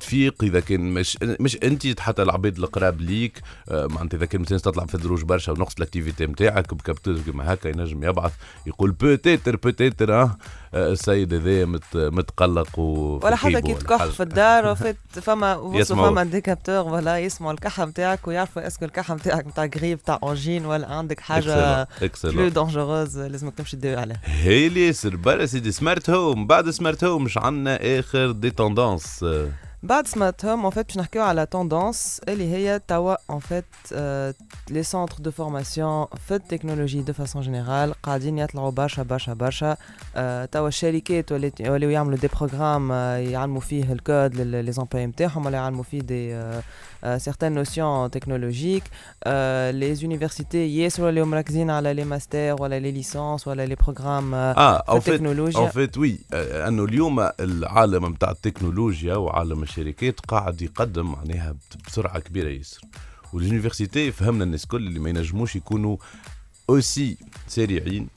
تفيق 0.00 0.34
إذا 0.42 0.60
كان 0.60 0.80
مش 0.80 1.18
مش 1.22 1.58
أنت 1.62 2.00
حتى 2.00 2.22
العباد 2.22 2.58
القراب 2.58 3.00
ليك 3.00 3.40
معناتها 3.70 4.16
إذا 4.16 4.26
كان 4.26 4.40
مثلا 4.40 4.58
تطلع 4.58 4.86
في 4.86 4.94
الدروج 4.94 5.22
برشا 5.22 5.52
ونقص 5.52 5.74
ال 5.76 5.82
activité 5.82 6.26
نتاعك 6.26 6.74
ب 6.74 6.79
capteur 6.79 7.18
كيما 7.18 7.54
هكا 7.54 7.68
ينجم 7.68 8.04
يبعث 8.04 8.32
يقول 8.66 8.90
peut-être 8.90 9.56
peut-être 9.56 10.22
آه 10.22 10.36
السيد 10.74 11.34
هذا 11.34 11.64
مت 11.64 11.84
متقلق 11.94 12.78
و 12.78 13.18
ولا 13.22 13.36
حتى 13.36 13.60
كي 13.60 13.74
تكح 13.74 14.04
في 14.04 14.22
الدار 14.22 14.74
فما. 15.10 15.84
فما 15.84 16.24
des 16.24 16.40
capteurs 16.40 16.92
ولا 16.92 17.18
يسمعوا 17.18 17.52
الكحة 17.52 17.84
نتاعك 17.84 18.28
ويعرفوا 18.28 18.66
est-ce 18.66 18.78
que 18.78 18.84
الكحة 18.84 19.14
نتاعك 19.14 19.46
نتاع 19.46 19.64
غريب 19.76 20.02
تاع 20.02 20.18
angine 20.22 20.66
ولا 20.74 20.92
عندك 20.92 21.20
حاجة 21.20 21.88
plus 22.24 22.48
dangereuse 22.48 23.18
لازمك 23.18 23.54
تمشي 23.54 23.76
تداوي 23.76 23.96
عليها. 23.96 24.20
هي 24.24 24.66
اللي 24.66 24.86
ياسر 24.86 25.16
برا 25.16 25.46
سيدي. 25.46 25.72
smart 25.72 26.10
home 26.10 26.46
بعد 26.46 26.70
smart 26.70 27.04
home 27.04 27.24
مش 27.24 27.38
عندنا 27.38 27.98
آخر 27.98 28.30
des 28.30 28.50
tendances 28.50 29.24
بعد 29.82 30.06
smart 30.06 30.44
home 30.44 30.70
en 30.70 30.74
fait 30.74 30.82
باش 30.82 30.96
نحكيو 30.96 31.22
على 31.22 31.46
tendance 31.46 32.20
اللي 32.28 32.52
هي 32.52 32.80
توا 32.88 33.14
en 33.14 33.40
fait 33.50 33.94
les 34.70 34.82
centres 34.82 35.16
de 35.18 35.30
formation 35.30 36.06
في 36.28 36.34
ال 36.34 36.40
technologie 36.40 37.02
de 37.02 37.12
façon 37.12 37.42
générale 37.42 37.94
قاعدين 38.02 38.38
يطلعوا 38.38 38.70
برشا 38.70 39.02
برشا 39.02 39.34
برشا. 39.34 39.76
آه، 40.16 40.44
توا 40.44 40.68
الشركات 40.68 41.32
ولاو 41.32 41.90
يعملوا 41.90 42.18
des 42.18 42.28
programmes 42.28 42.90
يعلموا 43.30 43.60
فيه 43.60 43.92
ال 43.92 44.02
code 44.02 44.40
les 44.40 44.72
employés 44.72 45.06
نتاعهم 45.06 45.46
ولا 45.46 45.58
يعلموا 45.58 45.82
فيه 45.82 46.00
des 46.00 46.34
certaines 47.16 47.52
notions 47.52 48.10
technologiques 48.10 48.84
les 49.70 49.94
universités 49.94 50.78
ياسر 50.78 51.04
ولاو 51.04 51.24
مركزين 51.24 51.70
على 51.70 51.94
les 51.94 52.04
masters 52.04 52.56
ولا 52.60 52.78
les 52.78 52.92
licences 52.92 53.48
ولا 53.48 53.66
les 53.66 53.74
programmes 53.74 54.34
آه 54.34 54.96
التكنولوجيا 54.96 55.64
en 55.64 55.68
fait 55.68 55.98
oui 55.98 56.18
أنه 56.32 56.84
اليوم 56.84 57.20
العالم 57.40 58.06
نتاع 58.06 58.30
التكنولوجيا 58.30 59.14
وعالم 59.14 59.62
الشركات 59.62 60.20
قاعد 60.20 60.62
يقدم 60.62 61.12
معناها 61.12 61.56
بسرعة 61.86 62.18
كبيرة 62.18 62.48
ياسر. 62.48 62.80
وال 63.32 63.45
université 63.45 64.12
فهمنا 64.12 64.44
الناس 64.44 64.66
كل 64.66 64.86
اللي 64.86 64.98
ما 64.98 65.10
ينجموش 65.10 65.56
يكونوا 65.56 65.96
aussi 66.70 67.16
سريعين 67.48 68.08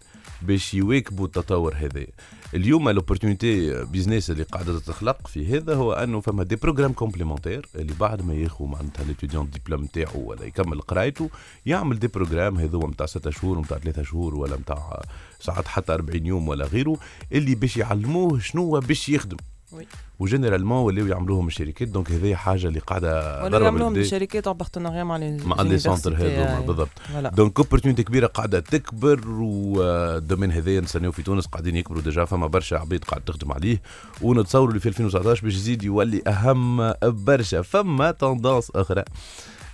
باش 0.42 0.74
يواكبوا 0.74 1.26
التطور 1.26 1.76
هذا. 1.76 2.06
اليوم 2.54 2.90
l'opportunité 2.90 3.84
business 3.86 4.32
اللي 4.32 4.44
قاعدة 4.44 4.80
تخلق 4.80 5.28
في 5.28 5.58
هذا 5.58 5.76
هو 5.76 5.94
أنه 5.94 6.22
فما 6.22 6.44
des 6.44 6.56
programmes 6.56 6.94
complémentaires 6.94 7.70
اللي 7.76 7.94
بعد 8.00 8.22
ما 8.22 8.34
ياخذ 8.34 8.66
معناتها 8.66 9.04
l'étudiant 9.06 9.46
ال 9.46 9.51
diplôme 9.51 9.84
نتاعو 9.84 10.30
ولا 10.30 10.44
يكمل 10.46 10.82
قرايته 10.82 11.30
يعمل 11.66 12.00
des 12.00 12.08
programmes 12.08 12.58
هذو 12.58 12.88
نتاع 12.88 13.06
ستة 13.06 13.30
شهور 13.32 13.60
نتاع 13.60 13.78
ثلاثة 13.78 14.04
شهور 14.04 14.36
ولا 14.36 14.58
نتاع 14.58 15.02
ساعات 15.40 15.68
حتى 15.68 15.94
40 15.94 16.26
يوم 16.26 16.48
ولا 16.48 16.66
غيره 16.66 16.98
اللي 17.32 17.56
باش 17.56 17.78
يعلموه 17.78 18.40
شنو 18.40 18.80
باش 18.80 19.10
يخدم. 19.10 19.38
oui. 19.72 19.88
و 20.20 20.24
généralement 20.24 20.78
ولاو 20.78 21.06
يعملوهم 21.06 21.48
الشركات. 21.48 21.88
donc 21.88 22.12
هذه 22.12 22.36
حاجة 22.36 22.68
اللي 22.68 22.80
قاعدة 22.80 23.44
ولا 23.44 23.50
ضربة 23.50 23.66
يعملوهم 23.66 23.94
بالبدا 23.94 24.10
شركات 24.10 24.48
en 24.48 24.58
partenariat 24.58 25.04
مع 25.04 25.18
les 25.18 25.38
مع 25.46 25.62
les 25.62 25.80
centres 25.80 26.16
هذوما 26.16 26.60
بالضبط. 26.60 26.90
donc 27.34 27.60
opportunité 27.60 28.04
كبيرة 28.04 28.28
قاعدة 28.28 28.60
تكبر 28.60 29.30
وال 29.30 29.57
domaine 29.57 30.52
هذايا 30.52 30.82
نستناو 30.82 31.12
في 31.12 31.24
تونس 31.24 31.46
قاعدين 31.46 31.76
يكبروا 31.76 32.02
déjà 32.02 32.26
فما 32.26 32.48
برشا 32.48 32.78
عباد 32.78 33.04
قاعد 33.04 33.22
تخدم 33.22 33.52
عليه 33.52 33.82
ونتصوروا 34.22 34.70
اللي 34.70 34.80
في 34.80 34.90
2019 34.90 35.44
باش 35.44 35.54
يزيد 35.54 35.84
يولي 35.84 36.22
أهم 36.28 36.94
برشا. 37.04 37.62
فما 37.62 38.12
tendance 38.12 38.72
أخرى 38.76 39.04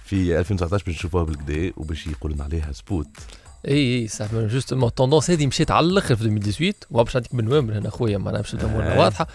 في 0.05 0.39
2019 0.39 0.85
باش 0.85 0.95
نشوفوها 0.95 1.23
بالكدا 1.23 1.73
وباش 1.77 2.07
يقولوا 2.07 2.35
لنا 2.35 2.43
عليها 2.43 2.71
سبوت. 2.71 3.07
إي 3.67 4.01
إي 4.01 4.07
صح. 4.07 4.25
justement 4.33 4.87
ال 4.87 4.92
tendance 4.92 5.31
هذه 5.31 5.47
مشيت 5.47 5.71
على 5.71 5.85
الأخر 5.85 6.15
في 6.15 6.21
2018 6.21 6.73
وباش 6.91 7.15
نعطيك 7.15 7.33
من 7.33 7.51
هنا 7.51 7.89
خويا 7.89 8.17
معناها 8.17 8.41
باش 8.41 8.53
الأمور 8.53 8.83
آه. 8.83 8.99
واضحة. 8.99 9.27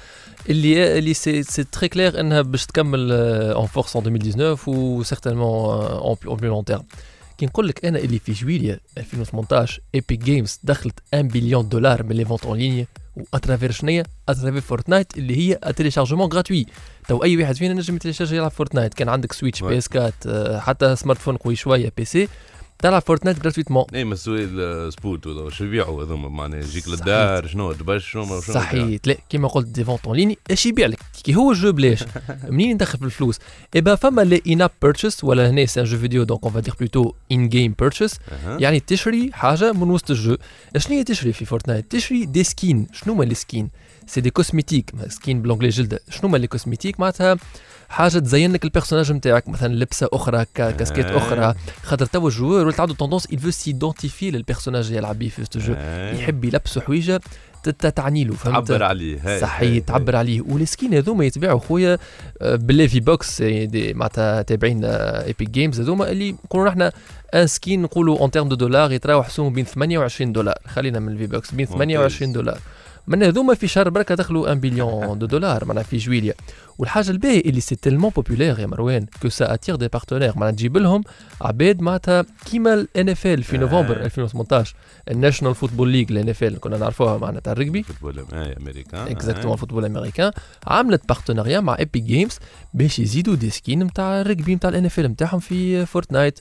اللي 0.48 0.98
اللي 0.98 1.14
c'est 1.14 1.42
c'est 1.42 1.64
très 1.64 1.88
clair 1.88 2.20
إنها 2.20 2.42
باش 2.42 2.66
تكمل 2.66 3.12
en 3.12 3.66
force 3.66 3.96
en 3.96 4.02
2019 4.06 4.70
و 4.70 5.02
certainement 5.02 5.84
en 5.86 6.16
plus 6.36 6.36
long 6.36 6.64
terme 6.64 6.82
كي 7.38 7.46
نقول 7.46 7.68
لك 7.68 7.84
أنا 7.84 7.98
اللي 7.98 8.18
في 8.18 8.32
جويليا 8.32 8.80
2018 8.98 9.80
Epic 9.94 10.18
Games 10.24 10.60
دخلت 10.62 10.98
1 11.12 11.28
بليون 11.28 11.68
دولار 11.68 12.02
من 12.02 12.12
les 12.12 12.24
ventes 12.24 12.44
en 12.44 12.58
ligne 12.58 12.86
و 13.32 13.37
à 13.37 13.41
travers 13.41 13.70
شنيا 13.70 14.04
à 14.28 14.32
travers 14.32 14.60
Fortnite 14.60 15.18
اللي 15.18 15.36
هي 15.36 15.72
téléchargement 15.72 16.28
gratuit 16.32 16.66
تو 17.08 17.24
أي 17.24 17.36
واحد 17.36 17.56
فينا 17.56 17.74
نجم 17.74 17.96
ي 17.96 18.00
télécharger 18.00 18.36
يلعب 18.36 18.50
Fortnite 18.50 18.94
كان 18.94 19.08
عندك 19.08 19.32
Switch. 19.32 19.62
PS 19.62 19.88
4 19.96 20.12
آه، 20.26 20.58
حتى 20.58 20.96
smartphone 20.96 21.36
قوي 21.36 21.56
شوية 21.56 21.92
PC 21.96 22.28
تلعب 22.82 23.02
Fortnite 23.02 23.40
gratuitement 23.40 23.84
اي 23.94 24.04
ما 24.04 24.12
السؤال 24.14 24.92
سبوت 24.92 25.52
شو 25.52 25.64
يبيعوا 25.64 26.04
هذوما؟ 26.04 26.28
معناها 26.28 26.60
يجيك. 26.60 26.88
للدار 26.88 27.46
شنو 27.46 27.72
تبش 27.72 28.10
شنو 28.10 28.40
صحيح 28.40 29.00
لا 29.06 29.16
كيما 29.30 29.48
قلت 29.48 29.66
des 29.66 29.84
ventes 29.84 30.06
en 30.06 30.16
ligne 30.16 30.38
اش 30.50 30.66
يبيع 30.66 30.86
لك؟ 30.86 30.98
كي 31.24 31.34
هو 31.34 31.50
ال 31.50 31.56
jeu 31.56 31.72
بلاش 31.72 32.04
منين 32.48 32.74
ندخل 32.74 32.98
في 32.98 33.04
الفلوس؟ 33.04 33.38
eh 33.76 33.80
ben 33.80 33.94
فما 33.94 34.22
les 34.22 34.42
in-app 34.46 34.70
purchases 34.82 35.24
ولا 35.24 35.50
هنا 35.50 35.66
c'est 35.66 35.80
un 35.80 35.84
jeu 35.84 35.98
vidéo 35.98 36.22
donc 36.22 36.44
on 36.44 36.52
va 36.52 36.60
dire 36.60 36.74
plutôt 36.80 37.12
in-game 37.32 37.74
purchases. 37.78 38.14
يعني 38.58 38.80
تشري 38.80 39.30
حاجة 39.32 39.72
من 39.72 39.90
وسط 39.90 40.10
ال 40.10 40.16
jeu. 40.16 40.36
شنو 40.76 40.96
هي 40.96 41.04
تشري 41.04 41.32
في 41.32 41.44
Fortnite؟ 41.44 41.90
تشري 41.92 42.24
des 42.24 42.44
skins 42.44 42.86
شنو 42.92 43.14
هما 43.14 43.24
les 43.24 43.34
skins 43.34 43.70
c'est 44.08 44.20
des 44.20 44.30
cosmétiques 44.30 44.90
skin 45.08 45.42
ب 45.42 45.45
l'anglais 45.45 45.68
جلده 45.68 46.00
شنو 46.10 46.28
هما 46.28 46.36
les 46.38 46.46
cosmétiques 46.46 47.00
معناتها 47.00 47.36
حاجة 47.88 48.18
تزين 48.18 48.52
لك 48.52 48.64
ال 48.64 48.69
personnage 48.69 49.12
نتاعك 49.12 49.48
مثلا 49.48 49.74
لبسة 49.74 50.08
أخرى 50.12 50.44
ca- 50.54 50.70
casquette 50.70 51.06
آه. 51.06 51.16
أخرى. 51.16 51.54
خاطر 51.82 52.06
توا 52.06 52.28
ال 52.28 52.34
joueur 52.34 52.66
ولا 52.66 52.74
عنده 52.80 52.94
tendance 52.94 53.26
il 53.26 53.36
veut 53.38 53.54
s'identifier 53.66 54.22
لل 54.22 54.33
personnage 54.33 54.84
اللي 54.86 54.96
يلعب 54.98 55.18
بيه 55.18 55.28
في 55.28 55.38
ال 55.56 55.61
jeu 55.61 55.74
آه. 55.76 56.14
يحب 56.14 56.44
يلبسه 56.44 56.80
حويجة 56.80 57.20
تعني 57.96 58.24
له 58.24 58.34
فهمت؟ 58.34 58.68
تعبر 58.68 58.82
عليه. 58.82 59.38
صحيح 59.40 59.84
تعبر 59.84 60.16
عليه. 60.16 60.40
وال 60.40 60.56
skins 60.56 60.94
هذوما 60.94 61.24
يتباعوا 61.24 61.60
خويا 61.60 61.98
آه، 62.42 62.54
بال 62.56 62.88
les 62.88 63.00
V-Bucks 63.00 63.42
آه، 63.42 63.64
دي 63.64 63.94
معناتها 63.94 64.42
تابعين 64.42 64.84
Epic 64.84 65.50
Games 65.50 65.80
هذوما 65.80 66.10
اللي 66.10 66.32
نقولوا 66.32 66.68
نحن 66.68 66.90
un 67.34 67.46
skin 67.46 67.82
نقولوا 67.82 68.18
en 68.18 68.30
termes 68.30 68.48
de 68.48 68.56
dollars 68.56 68.92
يتراوح 68.92 69.28
سوم 69.30 69.52
بين 69.52 69.64
28 69.64 70.32
دولار. 70.32 70.58
خلينا 70.66 70.98
من 71.00 71.12
ال 71.12 71.26
V-Bucks 71.26 71.50
بين 71.50 71.66
ممتاز. 71.66 71.76
28 71.78 72.32
دولار. 72.32 72.58
من 73.08 73.22
هذوما 73.22 73.54
في 73.54 73.68
شهر 73.68 73.88
بركة 73.88 74.14
دخلوا 74.14 74.42
1 74.48 74.60
billion 74.60 75.18
de 75.18 75.26
dollars 75.26 75.64
معناها 75.64 75.82
في 75.82 75.96
جويليا. 75.96 76.34
والحاجة 76.78 77.10
الباهية 77.10 77.40
اللي 77.40 77.60
c'est 77.60 77.76
tellement 77.76 78.10
populaire 78.10 78.58
يا 78.60 78.66
مروان 78.66 79.06
que 79.22 79.28
ça 79.28 79.54
attire 79.54 79.76
des 79.76 79.88
partenaires 79.88 80.32
معناها 80.36 80.50
تجيب 80.50 80.76
لهم 80.76 81.04
عباد 81.40 81.80
معناتها 81.80 82.24
كيما 82.50 82.74
ال 82.74 83.08
NFL 83.08 83.42
في 83.42 83.56
آه. 83.56 83.60
نوفمبر 83.60 83.96
2018 83.96 84.74
ال 85.10 85.54
National 85.54 85.88
Football 85.88 86.12
League 86.12 86.28
ال 86.28 86.44
NFL 86.44 86.60
كنا 86.60 86.78
نعرفوها 86.78 87.18
معناتها 87.18 87.40
تاع 87.40 87.52
الرجبي 87.52 87.82
فوتبول 87.82 88.24
آه، 88.32 88.56
أمريكان. 88.60 89.08
exactement 89.08 89.52
الفوتبول 89.54 89.84
الأمريكان. 89.84 90.32
عملت 90.66 91.08
partenariat 91.08 91.60
مع 91.60 91.78
Epic 91.78 92.00
Games 92.00 92.38
باش 92.74 92.98
يزيدوا 92.98 93.34
des 93.34 93.50
skins 93.50 93.82
نتاع 93.82 94.20
الرجبي 94.20 94.54
نتاع 94.54 94.70
ال 94.70 94.84
NFL 94.84 95.04
نتاعهم 95.06 95.38
في 95.40 95.86
Fortnite 95.86 96.38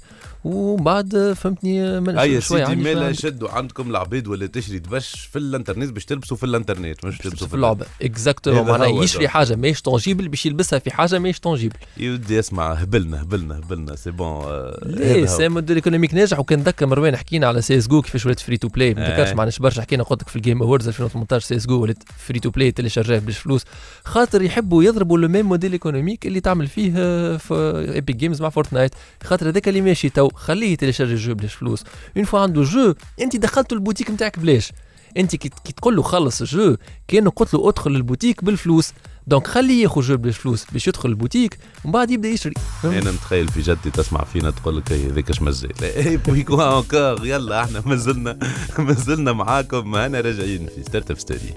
ومن 0.47 0.83
بعد 0.83 1.33
فهمتني 1.35 1.99
من 1.99 2.17
أي 2.17 2.41
سيدي 2.41 2.61
عندي 2.63 2.83
مالا 2.83 3.11
شدوا 3.13 3.49
عندكم 3.49 3.89
العباد 3.89 4.27
ولا 4.27 4.47
تشري 4.47 4.79
تبش 4.79 5.29
في 5.31 5.39
الانترنت 5.39 5.91
باش 5.91 6.05
تلبسوا 6.05 6.37
في 6.37 6.43
الانترنت 6.45 7.05
مش 7.05 7.17
تلبسوا 7.17 7.47
في 7.47 7.53
اللعبة. 7.53 7.85
exactement 8.01 8.67
معناها 8.67 9.03
يشري. 9.03 9.27
حاجة 9.27 9.55
ماهيش 9.55 9.81
tangible 9.81 10.27
باش 10.27 10.45
يلبسها 10.45 10.79
في 10.79 10.91
حاجة 10.91 11.19
ماهيش 11.19 11.39
tangible 11.39 11.75
يودي 11.97 12.39
أسمع 12.39 12.73
هبلنا 12.73 13.21
هبلنا 13.21 13.57
هبلنا 13.57 13.95
c'est 13.95 14.11
bon 14.11 14.27
هو. 14.27 15.25
c'est 15.25 15.49
modèle 15.49 15.75
économique 15.75 16.13
ناجح 16.13 16.39
وكان 16.39 16.59
ذكر 16.63 16.85
مروان 16.85 17.15
حكينا 17.17 17.47
على 17.47 17.61
CS 17.61 17.77
GO 17.77 18.01
كيفاش 18.01 18.25
ولات 18.25 18.39
free 18.39 18.57
to 18.57 18.67
play 18.67 18.93
ما 18.93 19.05
آه. 19.07 19.09
تذكرش 19.17 19.35
معناش 19.35 19.59
برشا 19.59 19.81
حكينا 19.81 20.03
قلت 20.03 20.21
لك 20.21 20.29
في 20.29 20.35
ال 20.35 20.40
Game 20.40 20.61
Awards 20.61 20.87
2018 20.87 21.45
CS 21.47 21.55
GO 21.55 21.81
ولات 21.81 21.97
free 22.17 22.39
to 22.39 22.49
play 22.49 22.71
télécharger 22.71 23.15
ه 23.15 23.19
بلاش 23.19 23.37
فلوس. 23.37 23.61
خاطر 24.03 24.41
يحبوا 24.41 24.83
يضربوا 24.83 25.17
le 25.17 25.27
même 25.27 25.45
modèle 25.45 25.71
économique 25.71 26.25
اللي 26.27 26.39
تعمل 26.39 26.67
فيه 26.67 26.93
آه، 26.97 27.37
في 27.37 27.53
Epic 27.95 28.15
Games 28.15 28.41
مع 28.41 28.49
Fortnite 28.49 28.91
خاطر 29.23 29.49
هذاك 29.49 29.67
اللي 29.67 29.81
ماشي 29.81 30.09
تو 30.09 30.29
خليه 30.37 30.73
ي 30.73 30.76
télécharger 30.76 31.13
ال 31.13 31.19
jeu 31.19 31.35
بلاش 31.35 31.53
فلوس. 31.53 31.83
une 32.17 32.25
fois 32.25 32.39
عنده 32.39 32.63
jeu 32.63 32.93
انت 33.21 33.35
دخلته 33.35 33.73
البوتيك 33.73 34.11
نتاعك 34.11 34.39
بلاش. 34.39 34.71
انت 35.17 35.35
كي 35.35 35.49
كي 35.49 35.73
تقول 35.73 35.95
له 35.95 36.01
خلص 36.01 36.41
ال 36.41 36.50
jeu 36.50 36.77
كانه 37.07 37.29
قلت 37.29 37.53
له 37.53 37.69
ادخل 37.69 37.91
البوتيك 37.91 38.43
بالفلوس. 38.43 38.93
donc 39.27 39.47
خليه 39.47 39.83
ياخذ 39.83 40.01
jeu 40.01 40.17
بلاش 40.17 40.37
فلوس 40.37 40.65
باش 40.71 40.87
يدخل 40.87 41.09
البوتيك 41.09 41.57
ومن 41.83 41.93
بعد 41.93 42.11
يبدأ 42.11 42.27
يشري؟ 42.29 42.53
أنا 42.83 43.11
متخيل 43.11 43.47
في 43.47 43.61
جدي 43.61 43.91
تسمع 43.93 44.23
فينا 44.23 44.51
تقول 44.51 44.77
لك 44.77 44.91
"إيه، 44.91 45.07
هذاك 45.07 45.29
اش 45.29 45.41
مزال 45.41 45.83
اي 45.83 46.17
بويكو 46.17 46.61
encore 46.61 47.25
يلا 47.25 47.63
إحنا 47.63 47.83
مازلنا 47.85 48.39
مازلنا 48.79 49.33
معاكم. 49.33 49.95
أنا 49.95 50.21
راجعين 50.21 50.67
في 50.75 50.83
Startup 50.83 51.19
Story. 51.19 51.53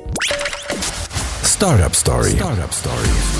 Startup 1.59 1.95
Story. 1.95 2.33
Startup 2.39 2.73
Story. 2.83 3.40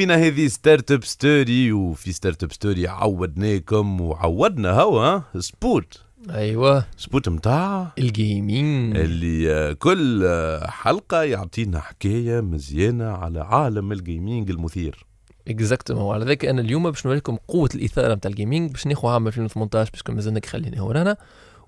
فينا 0.00 0.14
هذه 0.14 0.46
Startup 0.46 1.04
Story 1.04 1.72
وفي 1.72 2.12
Startup 2.12 2.52
Story 2.52 2.88
عودناكم 2.88 4.00
وعودنا 4.00 4.80
هوا 4.80 5.20
سبوت. 5.38 6.02
أيوه. 6.30 6.86
سبوت 6.96 7.28
متاع 7.28 7.92
ال 7.98 8.12
gaming 8.12 8.96
اللي 8.96 9.74
كل 9.74 10.28
حلقة 10.64 11.22
يعطينا 11.22 11.80
حكاية 11.80 12.40
مزيانة 12.40 13.04
على 13.04 13.40
عالم 13.40 13.92
ال 13.92 14.00
gaming 14.00 14.50
المثير. 14.50 15.06
exactement 15.48 16.02
وعلى 16.02 16.24
ذاك 16.24 16.44
أنا 16.44 16.60
اليوم 16.60 16.90
باش 16.90 17.06
نوريكم 17.06 17.36
قوة 17.48 17.70
الإثارة 17.74 18.14
نتاع 18.14 18.30
الجيمنج 18.30 18.70
باش 18.70 18.86
ناخذ 18.86 19.08
عام 19.08 19.26
2018 19.26 19.90
باش 19.90 20.02
مازلنا 20.14 20.40
خلينا 20.46 20.82
ورانا. 20.82 21.16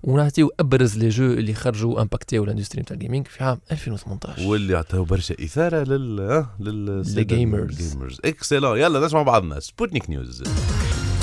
ونعطيو 0.03 0.51
أبرز 0.59 0.97
les 0.97 1.09
jeux 1.09 1.25
اللي 1.25 1.53
خرجوا 1.53 2.01
impacté 2.01 2.43
و 2.43 2.47
ال 2.47 2.51
industry 2.51 2.81
نتاع 2.81 2.93
ال 2.95 3.00
gaming 3.00 3.27
في 3.27 3.43
عام 3.43 3.59
2018 3.71 4.47
واللي 4.47 4.75
عطاو 4.75 5.03
برشا 5.03 5.35
إثارة 5.43 5.83
لل 5.83 6.45
لل 6.59 6.85
لل 7.15 7.30
gamers. 7.30 7.81
ال 7.81 7.86
gamers 7.86 8.19
excellent 8.25 8.79
يلا 8.79 9.05
نسمع 9.05 9.21
بعضنا. 9.21 9.59
Sputnik 9.59 10.09
News 10.09 10.43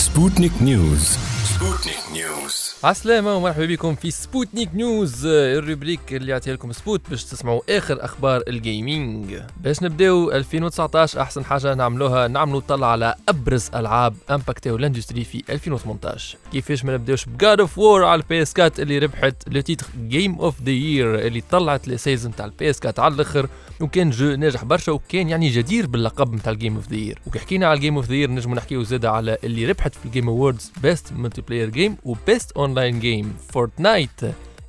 Sputnik 0.07 0.55
News. 0.61 1.05
Sputnik 1.53 2.03
News. 2.17 2.85
عسلامة 2.85 3.37
ومرحبا 3.37 3.67
بكم 3.67 3.95
في 3.95 4.11
Sputnik 4.11 4.75
News 4.75 5.27
ال 5.27 5.35
rubrique 5.35 6.01
اللي 6.13 6.33
يعطيها 6.33 6.55
لكم 6.55 6.73
سبوت 6.73 7.01
باش 7.11 7.25
تسمعوا 7.25 7.61
آخر 7.69 8.05
أخبار 8.05 8.43
ال 8.49 8.62
gaming 8.62 9.41
باش 9.61 9.83
نبداو 9.83 10.31
2019 10.31 11.21
أحسن 11.21 11.45
حاجة 11.45 11.75
نعملوها 11.75 12.29
نعملوا 12.29 12.61
طلع 12.61 12.87
على 12.93 13.15
أبرز 13.29 13.71
ألعاب 13.75 14.15
impacté 14.31 14.77
و 14.77 14.81
ال 14.81 14.86
industry 14.86 15.25
في 15.25 15.43
2018 15.51 16.39
كيفاش 16.53 16.85
ما 16.85 16.95
نبداوش 16.95 17.25
ب 17.25 17.34
God 17.34 17.61
of 17.61 17.79
War 17.79 18.05
على 18.05 18.23
ال 18.23 18.43
PS 18.43 18.55
4 18.59 18.73
اللي 18.79 18.99
ربحت 18.99 19.35
le 19.49 19.61
titre 19.61 19.87
Game 20.09 20.35
of 20.35 20.63
the 20.63 20.71
Year 20.71 21.27
اللي 21.27 21.43
طلعت 21.51 21.89
les 21.89 21.97
saisons 21.99 22.35
تاع 22.37 22.45
ال 22.47 22.71
PS 22.71 22.81
4 22.87 23.05
على 23.05 23.15
الأخر 23.15 23.49
وكان 23.81 24.11
jeu 24.11 24.35
ناجح 24.35 24.65
برشا 24.65 24.93
وكان 24.93 25.29
يعني 25.29 25.49
جدير 25.49 25.87
باللقب 25.87 26.35
نتاع 26.35 26.53
ال 26.53 26.57
Game 26.57 26.77
of 26.77 26.89
the 26.89 26.97
Year 26.97 27.19
وكي 27.27 27.39
حكينا 27.39 27.67
على 27.67 27.77
ال 27.77 27.81
Game 27.81 27.97
of 27.97 28.07
the 28.07 28.15
Year 28.15 28.31
نجمو 28.31 28.55
نحكيو 28.55 28.83
زاده 28.83 29.11
على 29.11 29.37
اللي 29.45 29.67
ربحت 29.67 29.90
في 29.95 30.07
ال 30.07 30.11
Game 30.11 30.29
Awards 30.29 30.73
best 30.83 31.13
multiplayer 31.13 31.69
game 31.71 31.97
و 32.05 32.14
best 32.14 32.53
online 32.53 33.01
game 33.01 33.37
Fortnite 33.53 34.11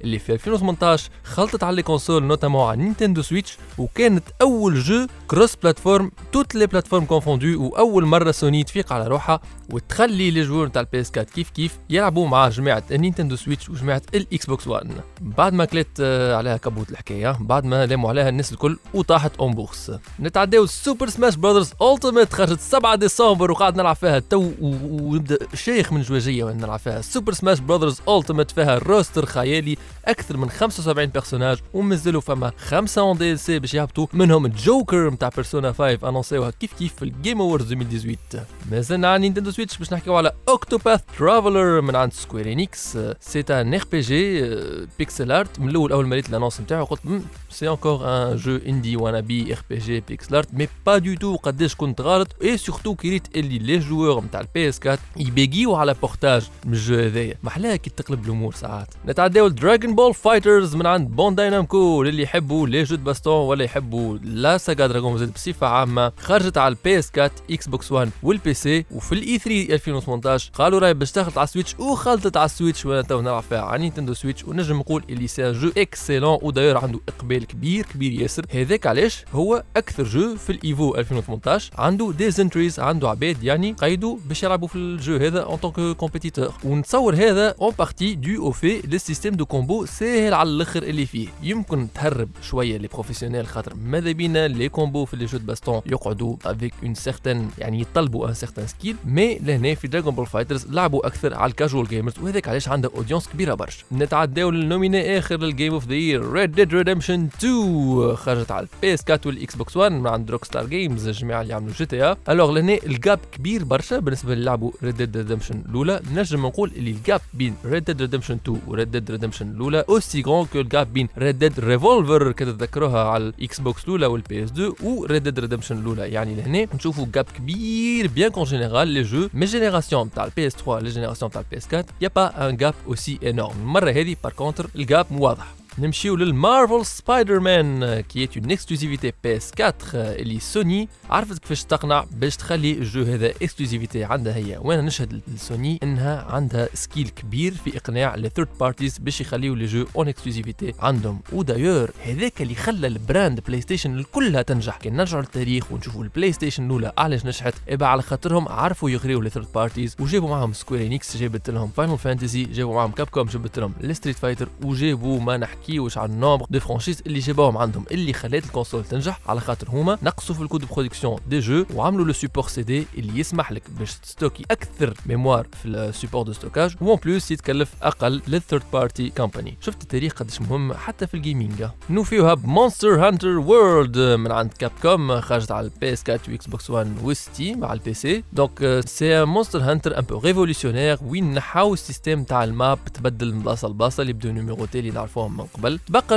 اللي 0.03 0.19
في 0.19 0.33
2018 0.33 1.09
خلطت 1.23 1.63
على 1.63 1.75
les 1.75 1.83
consoles 1.83 2.23
notamment 2.23 2.67
على 2.69 2.81
Nintendo 2.83 3.21
Switch 3.21 3.57
وكانت 3.77 4.23
أول 4.41 4.79
jeu 4.79 5.07
cross-platform 5.27 6.11
toutes 6.31 6.55
les 6.55 6.67
plateformes 6.67 7.05
confondues 7.05 7.63
وأول 7.63 8.05
مرة 8.05 8.31
سوني 8.31 8.63
تفيق 8.63 8.93
على 8.93 9.07
روحها 9.07 9.39
وتخلي 9.69 10.31
les 10.31 10.41
joueurs 10.41 10.67
تاع 10.67 10.81
ال 10.81 11.01
PS 11.01 11.11
4 11.17 11.23
كيف 11.33 11.49
كيف 11.49 11.77
يلعبوا 11.89 12.27
مع 12.27 12.49
جماعة 12.49 12.83
ال 12.91 12.96
Nintendo 12.96 13.35
Switch 13.35 13.69
وجماعة 13.69 14.01
ال 14.15 14.45
Xbox 14.45 14.67
1 14.67 14.91
بعد 15.21 15.53
ما 15.53 15.65
كلت 15.65 15.87
آه، 15.99 16.35
عليها 16.35 16.57
كبوت 16.57 16.91
الحكاية 16.91 17.37
بعد 17.39 17.65
ما 17.65 17.85
لاموا 17.85 18.09
عليها 18.09 18.29
الناس 18.29 18.51
الكل 18.51 18.77
وطاحت 18.93 19.31
en 19.39 19.53
bourse 19.53 19.91
نتعداو 20.19 20.65
Super 20.65 21.09
Smash 21.09 21.35
Brothers 21.35 21.73
Ultimate 21.81 22.33
خرجت 22.33 22.59
7 22.59 22.95
ديسمبر 22.95 23.51
وقاعد 23.51 23.77
نلعب 23.77 23.95
فيها 23.95 24.19
تو 24.19 24.51
ونبدا 24.61 25.37
شيخ 25.53 25.93
من 25.93 26.01
جواجيه 26.01 26.43
وأنا 26.43 26.65
نلعب 26.65 26.79
فيها. 26.79 27.01
Super 27.01 27.33
Smash 27.33 27.59
Brothers 27.59 28.01
Ultimate 28.09 28.51
فيها 28.51 28.77
roster 28.77 29.25
خيالي 29.25 29.77
أكثر 30.05 30.37
من 30.37 30.49
75 30.49 31.05
personnages 31.07 31.57
ومازالوا 31.73 32.21
فما 32.21 32.51
خمسة 32.57 33.01
en 33.01 33.17
DLC 33.17 33.59
باش 33.59 33.73
يهبطوا 33.73 34.07
منهم 34.13 34.47
جوكر 34.47 35.09
نتاع 35.09 35.29
Persona 35.35 35.71
5 35.71 36.09
annoncé 36.09 36.42
وها 36.42 36.51
كيف 36.51 36.73
كيف 36.73 36.95
في 36.95 37.03
ال 37.05 37.12
Game 37.12 37.41
Awards 37.41 37.71
2018 37.71 38.45
مازلنا 38.71 39.07
على 39.07 39.21
Nintendo 39.21 39.51
Switch 39.51 39.77
باش 39.77 39.93
نحكيو 39.93 40.15
على 40.15 40.31
Octopath 40.49 41.01
Traveler 41.17 41.81
من 41.81 41.95
عند 41.95 42.13
Square 42.13 42.51
Enix 42.51 42.97
c'est 43.19 43.43
un 43.49 43.73
RPG 43.73 44.55
pixel 44.99 45.31
art 45.31 45.59
من 45.59 45.69
الأول 45.69 45.91
أول 45.91 46.07
ما 46.07 46.15
ريت 46.15 46.29
ال 46.29 46.33
annonce 46.33 46.61
نتاعو 46.61 46.85
قلت 46.85 47.01
c'est 47.49 47.69
encore 47.69 48.07
un 48.07 48.35
jeu 48.35 48.55
indé 48.55 48.95
و 48.95 49.03
un 49.03 49.19
RPG 49.19 49.99
pixel 49.99 50.35
art 50.35 50.53
mais 50.53 50.67
pas 50.85 50.97
du 50.97 51.15
tout 51.15 51.35
قداش 51.35 51.75
كنت 51.75 52.01
غلط 52.01 52.35
et 52.41 52.57
surtout 52.57 52.95
كي 52.95 53.09
ريت 53.09 53.27
اللي 53.35 53.59
les 53.59 53.79
joueurs 53.79 54.23
نتاع 54.23 54.41
ال 54.41 54.69
PS 54.69 54.79
4 54.85 54.99
يبيجيو 55.17 55.75
على 55.75 55.93
portage 55.93 56.49
من 56.65 56.73
ال 56.73 56.79
jeu 56.79 56.95
هذايا. 56.95 57.35
محلاها 57.43 57.75
كي 57.75 57.89
تقلب 57.89 58.25
الأمور 58.25 58.53
ساعات. 58.53 58.87
نتعداو 59.07 59.47
Dragon 59.47 59.80
Dragon 59.81 59.95
Ball 59.95 60.13
FighterZ 60.13 60.75
من 60.75 60.85
عند 60.85 61.09
Bandai 61.09 61.49
Namco 61.49 62.03
للي 62.03 62.23
يحبوا 62.23 62.67
les 62.67 62.83
jeux 62.83 62.97
baston 62.97 63.47
ولا 63.47 63.63
يحبوا 63.63 64.17
la 64.17 64.57
saga 64.57 64.87
Dragon 64.87 65.17
Ball 65.17 65.27
بصفة 65.27 65.67
عامة. 65.67 66.11
خرجت 66.17 66.57
على 66.57 66.71
ال 66.71 66.99
PS 66.99 67.11
4 67.17 67.31
Xbox 67.51 67.91
1 67.91 68.11
وال 68.23 68.53
PC 68.53 68.85
وفي 68.91 69.11
ال 69.11 69.24
E 69.24 69.37
3 69.37 69.73
2018 69.73 70.51
قالوا 70.53 70.79
راهي 70.79 70.93
باش 70.93 71.11
تخلط 71.11 71.37
على 71.37 71.43
ال 71.43 71.48
Switch 71.48 71.79
وخلطت 71.79 72.37
على 72.37 72.45
ال 72.45 72.51
Switch 72.51 72.85
وأنا 72.85 73.01
تو 73.01 73.21
نلعب 73.21 73.43
فيها 73.43 73.61
على 73.61 73.81
Nintendo 73.81 74.13
Switch. 74.13 74.45
ونجم 74.45 74.77
نقول 74.77 75.03
اللي 75.09 75.27
c'est 75.27 75.51
jeu 75.51 75.71
excellent 75.77 76.39
وداير 76.41 76.77
عنده 76.77 76.99
إقبال 77.09 77.47
كبير 77.47 77.85
كبير 77.85 78.21
ياسر. 78.21 78.45
هذاك 78.51 78.87
علاش؟ 78.87 79.25
هو 79.33 79.63
أكثر 79.77 80.03
jeu 80.03 80.35
في 80.35 80.51
ال 80.51 80.62
Evo 80.62 80.95
2018 80.95 81.71
عنده 81.77 82.11
des 82.17 82.36
entries 82.36 82.79
عنده 82.79 83.09
عباد 83.09 83.43
يعني 83.43 83.73
قيدوا 83.73 84.17
باش 84.25 84.43
يلعبوا 84.43 84.67
في 84.67 84.75
ال 84.75 84.85
jeu 84.85 85.15
هذا 85.15 85.43
en 85.43 85.57
tant 85.57 85.97
que 85.97 86.09
compétiteur 86.09 86.53
ونتصور 86.63 87.15
هذا 87.15 87.55
en 87.61 87.73
partie 87.79 88.15
dû 88.15 88.45
au 88.45 88.51
fait 88.51 88.81
le 88.91 88.97
système 88.97 89.33
de 89.35 89.45
combo 89.45 89.70
ساهل 89.85 90.33
على 90.33 90.49
الآخر 90.49 90.83
اللي 90.83 91.05
فيه. 91.05 91.27
يمكن 91.43 91.87
تهرب 91.95 92.29
شوية 92.41 92.77
les 92.77 92.87
professionnels 92.87 93.47
خاطر 93.47 93.73
ماذا 93.75 94.11
بينا 94.11 94.47
les 94.47 94.69
combos 94.69 95.05
في 95.05 95.17
les 95.17 95.25
jeux 95.25 95.39
baston 95.39 95.81
يقعدوا 95.85 96.35
avec 96.45 96.73
un 96.83 96.95
certain 96.95 97.49
يعني 97.57 97.81
يطلبوا 97.81 98.29
un 98.29 98.33
certain 98.33 98.67
skill 98.67 98.95
mais 99.05 99.39
لهنا 99.39 99.75
في 99.75 99.87
Dragon 99.87 100.15
Ball 100.15 100.25
FighterZ 100.25 100.67
لعبوا 100.69 101.07
أكثر 101.07 101.33
على 101.33 101.49
ال 101.49 101.55
casual 101.55 101.87
gamers 101.87 102.19
وهذاك 102.19 102.47
علاش 102.47 102.67
عنده 102.67 102.91
audience 102.95 103.27
كبيرة 103.27 103.53
برشا. 103.53 103.83
نتعداو 103.91 104.49
لل 104.51 104.68
nominé 104.68 105.17
آخر 105.17 105.37
لل 105.37 105.49
Game 105.49 105.73
of 105.73 105.87
the 105.87 105.93
Year 105.93 106.31
Red 106.31 106.51
Dead 106.51 106.73
Redemption 106.73 107.29
2 107.39 108.15
خرجت 108.15 108.51
على 108.51 108.67
ال 108.75 108.93
PS 108.93 109.03
4 109.09 109.21
وال 109.25 109.55
Xbox 109.55 109.77
1 109.77 109.91
من 109.91 110.07
عند 110.07 110.31
Rockstar 110.31 110.65
Games 110.65 111.07
الجماعه 111.07 111.41
اللي 111.41 111.53
عملوا 111.53 111.73
GTA 111.73 112.03
alors 112.03 112.51
لهنا 112.51 112.77
ال 112.85 112.94
gap 112.94 113.19
كبير 113.31 113.63
برشا 113.63 113.99
بالنسبة 113.99 114.33
اللي 114.33 114.45
لعبوا 114.45 114.71
Red 114.83 114.97
Dead 114.97 115.17
Redemption 115.17 115.63
الأولى. 115.69 116.01
نجم 116.13 116.45
نقول 116.45 116.71
اللي 116.75 116.91
ال 116.91 116.99
gap 116.99 117.21
بين 117.33 117.55
Red 117.65 117.83
Dead 117.83 118.01
Redemption 118.01 118.35
2 118.45 118.61
و 118.67 118.73
Red 118.73 118.91
Dead 118.91 119.11
Redemption 119.11 119.49
الأولى 119.61 119.85
aussi 119.89 120.21
grand 120.21 120.45
que 120.45 120.59
ال 120.59 120.68
gap 120.68 120.93
بين 120.93 121.07
Red 121.17 121.39
Dead 121.39 121.59
Revolver 121.59 122.31
كتتذكروها 122.31 123.03
على 123.03 123.23
ال 123.23 123.59
Xbox 123.59 123.83
الاولى 123.83 124.05
وال 124.05 124.43
PS 124.43 124.51
2 124.51 124.73
و 124.83 124.93
Red 124.93 125.23
Dead 125.23 125.39
Redemption 125.39 125.77
الأولى. 125.77 126.01
يعني 126.01 126.35
لهنا 126.35 126.67
نشوفوا 126.75 127.05
gap 127.13 127.25
كبير 127.37 128.07
bien 128.07 128.29
qu'en 128.29 128.43
général 128.43 128.87
les 128.87 129.01
jeux 129.01 129.29
mi-génération 129.33 130.11
تاع 130.11 130.25
ال 130.25 130.47
PS 130.47 130.53
3 130.55 130.79
les 130.79 130.89
générations 130.89 131.31
تاع 131.31 131.41
ال 131.41 131.57
PS 131.57 131.67
4 131.73 131.85
y 132.01 132.09
a 132.15 132.24
pas 132.24 132.49
un 132.49 132.57
gap 132.57 132.73
aussi 132.87 133.19
énorme 133.23 133.61
المرة 133.61 133.91
هذه 133.91 134.15
par 134.23 134.33
contre 134.33 134.69
ال 134.75 134.84
gap 134.84 135.11
واضح. 135.11 135.60
نمشيو 135.79 136.15
لل 136.15 136.85
Marvel 136.85 137.39
Spider-Man 137.39 137.99
qui 137.99 138.29
est 138.37 138.51
en 138.51 139.13
exclusivité 139.23 139.37
PS 139.37 139.51
4 139.59 139.75
اللي 139.93 140.39
سوني 140.39 140.89
عرفت 141.09 141.39
كيفاش 141.39 141.63
تقنع 141.63 142.05
باش 142.11 142.37
تخلي 142.37 142.71
ال 142.71 142.79
jeu 142.79 143.03
هذا 143.03 143.29
exclusivité 143.29 144.03
عندها 144.03 144.35
هي؟ 144.35 144.57
وأنا 144.61 144.81
نشهد 144.81 145.21
لسوني 145.27 145.79
إنها 145.83 146.21
عندها 146.21 146.69
skill 146.73 147.09
كبير 147.09 147.53
في 147.53 147.77
إقناع 147.77 148.15
les 148.15 148.29
third 148.29 148.47
parties 148.59 148.97
باش 148.97 149.21
يخليو 149.21 149.55
les 149.55 149.65
jeux 149.65 149.85
en 149.95 150.07
exclusivité 150.07 150.73
عندهم 150.79 151.21
و 151.33 151.38
d'ailleurs 151.38 151.91
هذاك 152.05 152.41
اللي 152.41 152.55
خلى 152.55 152.87
ال 152.87 153.39
brand 153.47 153.61
PlayStation 153.61 154.03
كلها 154.11 154.41
تنجح. 154.41 154.77
كي 154.77 154.89
نرجعوا 154.89 155.21
للتاريخ 155.21 155.71
ونشوفوا 155.71 156.03
ال 156.03 156.33
PlayStation 156.33 156.65
الأولى 156.65 156.93
علاش 156.97 157.25
نجحت؟ 157.25 157.53
eh 157.69 157.76
ben 157.76 157.85
على 157.85 158.01
خاطرهم 158.01 158.47
عرفوا 158.47 158.89
يغريو 158.89 159.21
les 159.21 159.29
third 159.29 159.47
parties 159.55 159.95
وجابوا 159.99 160.29
معاهم 160.29 160.53
Square 160.53 160.85
Enix 160.85 161.17
جابت 161.17 161.49
لهم 161.49 161.69
Final 161.69 161.97
Fantasy 161.97 162.43
جابوا 162.43 162.75
معاهم 162.75 162.91
Capcom 162.91 163.27
جابت 163.27 163.59
لهم 163.59 163.73
ال 163.83 163.88
Street 163.88 164.15
Fighter 164.15 164.49
وجابوا 164.63 165.19
ما 165.19 165.37
نحكيوش 165.61 165.97
عن 165.97 166.09
ال 166.11 166.16
nombre 166.16 166.45
de 166.49 166.59
franchises 166.59 167.01
اللي 167.07 167.19
جابوهم 167.19 167.57
عندهم 167.57 167.85
اللي 167.91 168.13
خلات 168.13 168.45
ال 168.45 168.50
console 168.50 168.83
تنجح 168.83 169.19
على 169.27 169.39
خاطر 169.39 169.69
هما 169.69 169.97
نقصوا 170.03 170.35
في 170.35 170.41
ال 170.41 170.45
coût 170.45 170.58
de 170.58 170.65
production 170.65 171.19
des 171.27 171.39
jeux 171.39 171.65
وعملوا 171.75 172.05
le 172.05 172.13
support 172.13 172.47
CD 172.47 172.87
اللي 172.97 173.19
يسمح 173.19 173.51
لك 173.51 173.63
باش 173.79 173.93
تستوكي 173.95 174.43
أكثر 174.51 174.93
mémoire 175.05 175.47
في 175.61 175.67
ال 175.67 175.74
support 175.74 176.23
de 176.23 176.33
stockage 176.33 176.75
و 176.81 176.86
en 176.86 176.95
plus 177.05 177.31
يتكلف 177.31 177.73
أقل 177.81 178.21
لل 178.27 178.38
third 178.38 178.63
party 178.73 179.09
company 179.09 179.57
شفت 179.61 179.81
التاريخ 179.81 180.13
قداش 180.13 180.41
مهم 180.41 180.73
حتى 180.73 181.07
في 181.07 181.13
ال 181.13 181.21
gaming 181.21 181.65
نوفيوها 181.89 182.33
ب 182.33 182.42
Monster 182.42 183.07
Hunter 183.07 183.27
World 183.27 183.97
من 183.97 184.31
عند 184.31 184.53
Capcom 184.53 185.21
خرجت 185.21 185.51
على 185.51 185.65
ال 185.67 185.93
PS 185.93 186.03
4 186.09 186.21
و 186.29 186.47
Xbox 186.47 186.69
1 186.69 187.03
و 187.03 187.13
Steam 187.13 187.65
على 187.65 187.79
ال 187.79 187.93
PC 187.93 188.23
donc 188.33 188.81
c'est 188.85 189.25
Monster 189.25 189.59
Hunter 189.59 189.97
un 189.99 190.01
peu 190.03 190.17
révolutionnaire 190.17 190.97
وين 191.05 191.33
نحاو 191.33 191.73
ال 191.73 191.79
système 191.80 192.23
تاع 192.23 192.43
ال 192.43 192.52
map 192.52 192.79
تبدل 192.93 193.33
من 193.33 193.39
بلاصه 193.41 193.67
لبلاصه 193.67 194.01
اللي 194.01 194.13
بدو 194.13 194.31
numérotés 194.31 194.79
اللي 194.79 194.91
نعرفوهم 194.91 195.47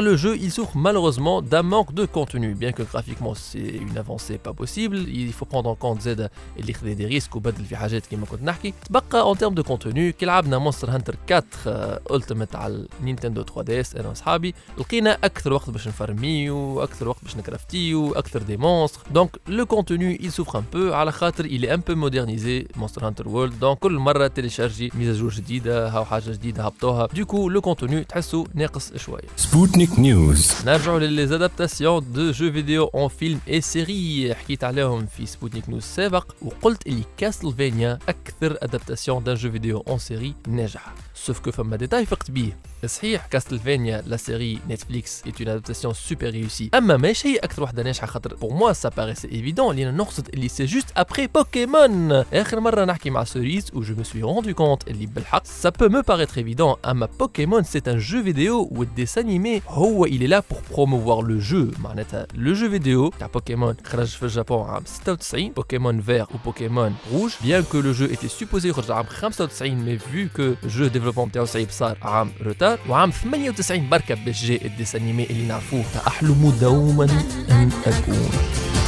le 0.08 0.16
jeu 0.16 0.36
il 0.36 0.50
souffre 0.50 0.76
malheureusement 0.76 1.42
d'un 1.42 1.62
manque 1.62 1.92
de 1.94 2.04
contenu. 2.06 2.54
Bien 2.54 2.72
que 2.72 2.82
graphiquement 2.82 3.34
c'est 3.34 3.58
une 3.58 3.96
avancée 3.98 4.38
pas 4.38 4.52
possible 4.52 4.96
il 5.08 5.32
faut 5.32 5.46
prendre 5.46 5.70
en 5.70 5.74
compte 5.74 6.00
زاد 6.00 6.30
اللي 6.58 6.72
خذا 6.72 6.92
des 6.92 7.04
risques 7.06 7.36
وبدل 7.36 7.64
في 7.64 7.76
حاجات 7.76 8.06
كما 8.06 8.26
كنت 8.26 8.42
نحكي 8.42 8.74
تبقى 8.88 9.34
en 9.34 9.38
termes 9.38 9.54
de 9.54 9.62
contenu 9.62 10.14
كي 10.18 10.26
لعبنا 10.26 10.58
Monster 10.58 10.90
Hunter 10.90 11.16
4 11.66 12.00
Ultimate 12.10 12.56
على 12.56 12.86
ال 13.00 13.05
Nintendo 13.05 13.42
3 13.42 13.62
DS 13.62 13.96
أنا 13.96 14.08
واصحابي 14.08 14.54
لقينا 14.78 15.18
أكثر 15.24 15.52
وقت 15.52 15.70
باش 15.70 15.88
نفرميو 15.88 16.82
أكثر 16.82 17.08
وقت 17.08 17.22
باش 17.22 17.36
نكرافتيو 17.36 18.12
أكثر 18.12 18.42
des 18.42 18.56
monstres 18.56 19.00
donc 19.10 19.30
le 19.48 19.66
contenu 19.66 20.18
il 20.18 20.30
souffre 20.30 20.56
un 20.56 20.64
peu. 20.74 20.92
على 20.92 21.12
خاطر 21.12 21.44
il 21.44 21.64
est 21.64 21.70
un 21.70 21.80
peu 21.80 21.94
modernisé 21.94 22.78
Monster 22.78 23.06
Hunter 23.06 23.28
World 23.28 23.60
donc 23.60 23.78
كل 23.78 23.92
مره 23.92 24.26
تيليشارجي 24.26 24.90
mise 24.94 25.10
à 25.10 25.14
jour 25.14 25.30
جديده 25.30 25.88
هاو 25.88 26.04
حاجة 26.04 26.30
جديده 26.30 26.64
هبطوها 26.64 27.06
du 27.06 27.20
coup 27.20 27.48
le 27.48 27.60
contenu 27.60 28.04
تحسه 28.04 28.44
ناقص 28.54 28.96
شوية 28.96 29.23
Sputnik 29.36 29.98
News. 29.98 30.66
نرجعوا 30.66 30.98
ل 30.98 31.05
les 31.05 31.24
adaptations 31.24 32.12
de 32.12 32.30
jeux 32.30 32.52
vidéo 32.52 32.84
en 32.84 33.08
film 33.08 33.40
et 33.48 33.60
série 33.60 34.34
حكيت 34.34 34.64
عليهم 34.64 35.06
في 35.06 35.26
Sputnik 35.26 35.68
News 35.68 35.82
سابق 35.82 36.32
وقلت 36.42 36.86
اللي 36.86 37.04
Castlevania 37.16 37.98
أكثر 38.08 38.58
adaptation 38.62 39.24
d'un 39.24 39.34
jeu 39.34 39.50
vidéo 39.50 39.84
en 39.88 39.98
série 39.98 40.34
ناجحه 40.48 40.94
sauf 41.14 41.40
que 41.40 41.50
فما 41.50 41.76
détail 41.76 42.06
فقت 42.06 42.30
بيه 42.30 42.56
صحيح 42.86 43.26
Castlevania 43.26 44.02
la 44.06 44.16
série 44.16 44.58
Netflix 44.68 45.22
est 45.26 45.40
une 45.40 45.48
adaptation 45.48 45.94
super 45.94 46.30
réussie 46.30 46.70
اما 46.74 46.96
ماشي 46.96 47.28
هي 47.28 47.36
أكثر 47.36 47.62
وحده 47.62 47.82
ناجحه 47.82 48.06
خاطر 48.06 48.34
pour 48.34 48.52
moi 48.52 48.72
ça 48.72 48.88
paraissait 48.88 49.28
évident 49.28 49.76
لأن 49.76 49.96
نقصد 49.96 50.28
اللي 50.34 50.48
c'est 50.48 50.64
juste 50.64 50.86
après 50.96 51.26
Pokémon 51.26 52.12
اخر 52.12 52.60
مره 52.60 52.84
نحكي 52.84 53.10
مع 53.10 53.24
سوريز 53.24 53.70
et 53.74 53.80
je 53.80 53.94
me 53.94 54.02
suis 54.02 54.22
rendu 54.22 54.54
compte 54.54 54.88
اللي 54.88 55.06
بالحق 55.06 55.46
ça 55.46 55.68
peut 55.68 55.88
me 55.88 56.00
paraître 56.00 56.38
évident 56.38 56.74
اما 56.84 57.08
Pokémon 57.20 57.62
c'est 57.62 57.82
un 57.86 57.98
jeu 57.98 58.22
vidéo 58.22 58.68
وال 58.72 58.85
dessin 58.85 59.24
animé 59.24 59.62
هو 59.68 60.06
il 60.06 60.22
est 60.22 60.28
là 60.28 60.42
pour 60.42 60.58
promouvoir 60.74 61.22
le 61.22 61.40
jeu 61.50 61.80
معناتها 61.80 62.26
le 62.34 62.52
jeu 62.52 62.70
vidéo 62.70 63.08
تاع 63.08 63.26
بوكيمون 63.26 63.76
خرج 63.84 64.06
في 64.06 64.22
ال 64.22 64.29
Japon 64.29 64.62
عام 64.66 64.82
96 64.84 65.52
Pokémon 65.52 66.00
Vert 66.00 66.26
و 66.34 66.42
Pokémon 66.42 66.94
Rouge 67.12 67.30
bien 67.30 67.62
que 67.72 67.76
le 67.76 67.92
jeu 67.92 68.12
était 68.12 68.42
supposé 68.42 68.64
يخرج 68.64 68.90
عام 68.90 69.04
95 69.04 69.72
mais 69.84 70.14
vu 70.14 70.28
que 70.38 70.64
ال 70.64 70.70
jeu 70.70 70.86
développement 71.04 71.32
تاعو 71.32 71.44
صعيب 71.44 71.70
صار 71.70 71.96
عام 72.02 72.30
retard 72.42 72.78
وعام 72.88 73.10
98 73.10 73.88
بركة 73.88 74.14
باش 74.14 74.44
جاء 74.44 74.66
ال 74.66 74.70
dessin 74.70 74.96
animé 74.96 75.24
اللي 75.24 75.46
نعرفوه. 75.46 75.84
احلم 76.06 76.52
دوما 76.60 77.04
أن 77.50 77.70
أكون. 77.86 78.28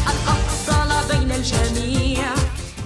الأفضل 0.09 1.19
بين 1.19 1.33
الجميع. 1.33 1.86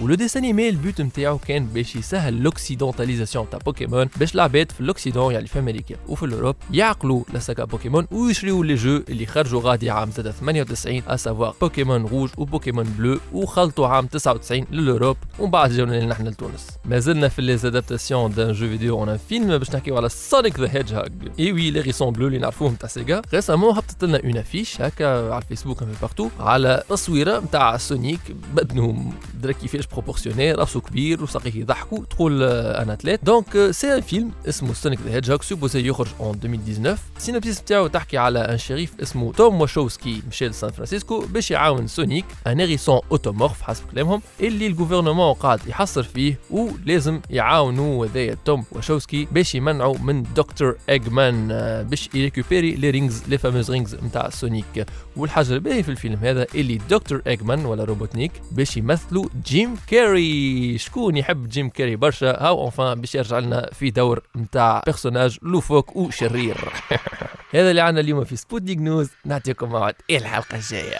و 0.00 0.05
le 0.05 0.14
dessin 0.14 0.36
animé 0.36 0.68
ال 0.68 0.76
but 0.76 1.00
نتاعو 1.00 1.38
كان 1.38 1.66
باش 1.66 1.96
يسهل 1.96 2.42
l'occidentalisation 2.42 3.50
تاع 3.50 3.58
بوكيمون 3.66 4.08
باش 4.16 4.34
العباد 4.34 4.72
في 4.72 4.80
ال 4.80 4.86
Occident 4.86 5.32
يعني 5.32 5.46
في 5.46 5.58
أمريكا 5.58 5.96
وفي 6.08 6.22
ال 6.22 6.27
Europe 6.27 6.56
يعقلوا 6.72 7.24
la 7.32 7.38
saga 7.38 7.64
Pokémon 7.64 8.06
ويشريوا 8.10 8.64
les 8.64 8.74
jeux 8.74 9.02
اللي 9.08 9.26
خرجوا 9.26 9.60
غادي 9.64 9.90
عام 9.90 10.10
زاد 10.10 10.30
98 10.30 11.02
à 11.08 11.15
savoir 11.15 11.54
Pokémon 11.60 12.06
Rouge 12.06 12.30
و 12.38 12.44
Pokémon 12.44 12.84
Bleu 12.84 13.20
وخلطوا 13.32 13.86
عام 13.86 14.06
99 14.06 14.66
لل 14.70 14.82
Europe 14.82 15.16
ومن 15.38 15.50
بعد 15.50 15.70
جاونا 15.70 16.06
نحن 16.06 16.26
لتونس 16.28 16.68
ما 16.84 16.98
زلنا 16.98 17.28
في 17.28 17.42
les 17.42 17.54
adaptations 17.54 18.32
d'un 18.32 18.52
jeu 18.52 18.68
vidéo 18.68 18.98
en 18.98 19.16
film 19.16 19.58
باش 19.58 19.74
نحكيو 19.74 19.96
على 19.96 20.08
Sonic 20.08 20.60
the 20.60 20.68
Hedgehog 20.70 21.12
eh 21.38 21.52
oui 21.52 21.70
le 21.70 21.80
hérisson 21.80 22.12
bleu 22.12 22.26
اللي 22.26 22.38
نعرفوهم 22.38 22.74
تاع 22.74 22.88
Sega 22.88 23.22
récemment 23.34 23.74
هبطت 23.74 24.04
لنا 24.04 24.20
une 24.24 24.36
affiche 24.36 24.80
هكا 24.80 25.32
على 25.32 25.42
الفيسبوك 25.42 25.78
في 25.78 25.86
partout 26.00 26.28
على 26.40 26.82
تصويره 26.88 27.40
نتاع 27.40 27.76
Sonic 27.76 28.20
بدنه 28.54 29.12
درا 29.40 29.52
كيفاش 29.52 29.86
proportionné 29.92 30.52
راسو 30.52 30.80
كبير 30.80 31.22
وساقيه 31.22 31.60
يضحكوا 31.60 32.04
تقول 32.10 32.42
آه، 32.42 32.82
أنا 32.82 32.92
athlète 32.92 33.24
donc 33.24 33.70
c'est 33.70 33.94
un 33.94 34.00
film 34.00 34.30
اسمه 34.48 34.74
Sonic 34.74 35.00
the 35.00 35.10
Hedgehog 35.10 35.30
supposé 35.30 35.88
يخرج 35.88 36.08
en 36.20 36.34
2019 36.44 36.98
ال 37.16 37.21
synopsis 37.21 37.60
نتاعو 37.60 37.86
تحكي 37.86 38.18
على 38.18 38.38
ان 38.38 38.58
shérif 38.58 38.92
اسمه 39.02 39.32
Tom 39.32 39.60
Wachowski 39.60 40.22
مشى 40.28 40.48
لسان 40.48 40.70
فرانسيسكو 40.70 41.24
باش 41.26 41.50
يعاون 41.50 41.86
Sonic 41.86 42.24
un 42.46 42.60
hérisson 42.60 43.00
anthropomorphe 43.10 43.62
حسب 43.62 43.84
كلامهم 43.92 44.22
اللي 44.40 44.66
ال 44.66 44.71
gouvernement 44.71 45.32
قاعد 45.32 45.60
يحصر 45.66 46.02
فيه 46.02 46.38
ولازم 46.50 47.20
يعاونوا 47.30 48.06
هذايا 48.06 48.36
Tom 48.44 48.64
Wachowski 48.72 49.28
باش 49.32 49.54
يمنعوا 49.54 49.98
من 49.98 50.22
دكتور 50.36 50.76
Eggman 50.88 51.48
آه، 51.52 51.82
باش 51.82 52.08
يريكوبيري 52.14 52.72
les 52.72 52.90
rings 52.90 53.22
les 53.28 53.38
fameuses 53.38 53.70
rings 53.70 53.94
نتاع 53.94 54.30
Sonic 54.30 54.86
والحاجة 55.16 55.52
الباهية 55.52 55.82
في 55.82 55.88
الفيلم 55.88 56.18
هذا 56.22 56.46
اللي 56.54 56.80
دكتور 56.90 57.22
Eggman 57.26 57.64
ولا 57.66 57.84
Robotnik 57.84 58.32
باش 58.52 58.76
يمثلوا 58.76 59.28
Jim 59.46 59.74
Carrey 59.86 60.78
شكون 60.78 61.16
يحب 61.16 61.48
Jim 61.48 61.68
Carrey 61.68 61.96
برشا؟ 61.96 62.30
هاو 62.30 62.62
enfin 62.62 63.00
باش 63.00 63.14
يرجع 63.14 63.38
لنا 63.38 63.70
في 63.72 63.90
دور 63.90 64.22
نتاع 64.36 64.82
personnage 64.86 65.38
loufoque 65.42 65.96
وشرير 65.96 66.72
هذا 67.54 67.70
اللي 67.70 67.80
عنا 67.80 68.00
اليوم 68.00 68.24
في 68.24 68.36
Sputnik 68.36 68.78
News 68.78 69.10
نعطيكم 69.24 69.68
موعد. 69.68 69.94
الحلقة 70.10 70.56
الجاية. 70.56 70.98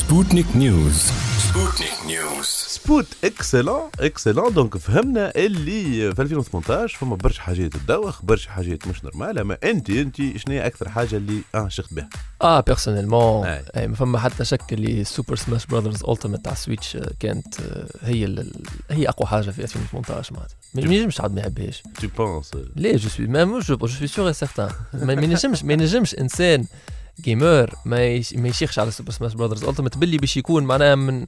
Sputnik 0.00 0.50
News. 0.54 0.98
Sputnik 1.46 1.96
News. 2.12 2.67
سبوت 2.84 3.06
excellent 3.24 3.90
excellent 4.00 4.52
donc 4.54 4.76
فهمنا 4.76 5.32
اللي 5.36 6.14
في 6.14 6.22
2018 6.22 6.98
فما 6.98 7.16
برشا 7.16 7.42
حاجات 7.42 7.72
تدوخ 7.76 8.22
برشا 8.24 8.50
حاجات 8.50 8.86
مش 8.88 9.04
normal. 9.04 9.38
أما 9.38 9.58
أنت 9.64 9.90
أنت 9.90 10.16
شنو 10.16 10.54
هي 10.54 10.66
أكثر 10.66 10.88
حاجة 10.88 11.16
اللي 11.16 11.40
آه 11.54 11.68
شخت 11.68 11.94
بها؟ 11.94 12.08
آه 12.42 12.60
personnellement. 12.60 13.46
أي. 13.46 13.88
ما 13.88 13.94
فما 13.94 14.18
حتى 14.18 14.44
شك 14.44 14.72
اللي 14.72 15.04
Super 15.04 15.36
Smash 15.36 15.66
Brothers 15.66 16.04
Ultimate 16.08 16.46
على 16.46 16.56
ال 16.56 16.62
Switch 16.62 16.96
آه، 16.96 17.10
كانت 17.20 17.60
آه، 17.60 17.86
هي 18.02 18.24
ال- 18.24 18.52
هي 18.90 19.08
أقوى 19.08 19.26
حاجة 19.28 19.50
في 19.50 19.62
2018 19.62 20.32
معناتها. 20.34 20.56
ما 20.74 20.82
ينجمش 20.82 21.20
عاد 21.20 21.34
ما 21.34 21.40
يحبهاش. 21.40 21.82
tu 22.00 22.08
penses 22.16 22.50
ليه؟ 22.76 22.96
je 22.96 23.08
suis 23.08 23.26
même 23.26 23.58
je 23.58 23.76
je 23.76 23.86
suis 23.86 24.06
cer- 24.06 24.32
certain 24.32 24.70
ما 24.94 25.12
ينجمش 25.12 25.64
ما 25.64 25.72
ينجمش 25.72 26.14
إنسان 26.14 26.64
gamer 27.24 27.74
ما 27.84 28.06
يش- 28.06 28.34
ما 28.34 28.48
يشيخش 28.48 28.78
على 28.78 28.90
Super 28.90 29.10
Smash 29.10 29.34
Brothers 29.34 29.64
Ultimate 29.64 29.98
باللي 29.98 30.16
باش 30.16 30.36
يكون 30.36 30.64
معناها 30.64 30.94
من 30.94 31.24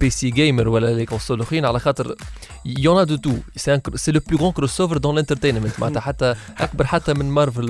PC 0.00 0.10
gamer 0.10 0.68
ولا 0.68 0.94
les 0.94 1.06
consoles 1.06 1.40
أخرين 1.40 1.64
على 1.64 1.80
خاطر 1.80 2.14
avant 2.66 3.16
tout 3.16 3.32
c'est 3.56 4.12
le 4.12 4.20
plus 4.28 4.38
grand 4.38 4.52
crossover 4.52 4.96
dans 4.98 5.14
l'entertainment 5.14 5.80
معناتها 5.80 6.00
حتى 6.00 6.34
أكبر 6.60 6.86
حتى 6.86 7.14
من 7.14 7.24
Marvel 7.30 7.66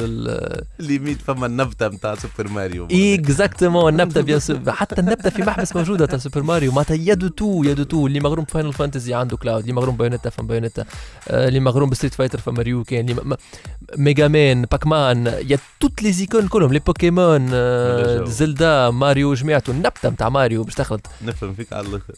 limite 0.78 1.22
فما 1.22 1.46
النبتة 1.46 1.88
نتاع 1.88 2.14
Super 2.14 2.48
Mario 2.50 2.88
exactement 3.14 3.92
النبتة 3.92 4.20
bien 4.20 4.40
حتى 4.72 5.00
النبتة 5.00 5.30
في 5.30 5.42
محبس 5.42 5.76
موجودة 5.76 6.06
تاع 6.06 6.18
Super 6.18 6.42
Mario 6.42 6.72
معناتها 6.72 6.94
y 6.94 7.14
a 7.14 7.19
de 7.19 7.28
tout 7.28 7.62
y 7.64 7.72
a 7.72 7.75
de 7.75 7.82
tout 7.82 8.06
اللي 8.06 8.20
مغروم 8.20 8.44
Final 8.44 8.72
Fantasy 8.72 9.14
عنده 9.14 9.36
Cloud 9.36 9.60
اللي 9.60 9.72
مغروم 9.72 9.96
Bayonetta 9.96 10.30
فما 10.30 10.46
Bayonetta 10.46 10.84
آه، 11.28 11.48
اللي 11.48 11.60
مغروم 11.60 11.90
ب 11.90 11.94
Street 11.94 12.14
Fighter 12.14 12.38
فما 12.38 12.62
Ryu 12.62 12.84
كان 12.84 13.00
اللي 13.08 13.14
م- 13.22 13.28
م- 13.32 13.36
Mega 13.96 14.28
Man 14.28 14.62
Pac-Man 14.62 14.86
y 14.86 15.26
a 15.26 15.58
toutes 15.80 16.02
les 16.02 16.12
icônes 16.12 16.48
كلهم 16.48 16.72
les 16.72 16.78
Pokémon. 16.78 17.59
Zelda 18.24 18.90
Mario 18.90 19.34
جميعته 19.34 19.70
النبتة 19.70 20.08
نتاع 20.08 20.28
ماريو 20.28 20.64
باش 20.64 20.74
تخلط 20.74 21.06
نفهم 21.24 21.54
فيك 21.54 21.72
على 21.72 21.86
الآخر. 21.86 22.14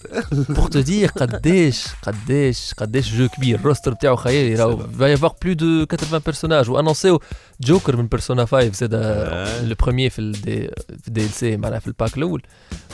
pour 0.53 0.69
te 0.69 0.81
dire 0.81 1.09
قداش 1.09 1.87
قداش 2.03 2.75
قداش 2.75 3.15
jeu 3.15 3.29
كبير. 3.29 3.59
ال 3.59 3.64
roster 3.64 3.95
بتاعو 3.95 4.17
خيالي 4.17 4.55
راهو. 4.55 5.17
avoir 5.17 5.31
plus 5.31 5.55
de 5.57 5.97
80 5.97 6.19
personnages 6.27 6.71
annoncés 6.71 7.21
جوكر 7.61 7.97
من 7.97 8.07
Persona 8.07 8.47
5 8.47 8.73
زاد 8.73 8.91
آه. 8.95 9.65
le 9.65 9.75
premier 9.83 10.11
في 10.11 10.19
ال 10.19 11.31
DLC 11.31 11.57
معناها 11.57 11.79
في 11.79 11.87
ال 11.87 11.93
pack 11.93 12.17
الأول. 12.17 12.43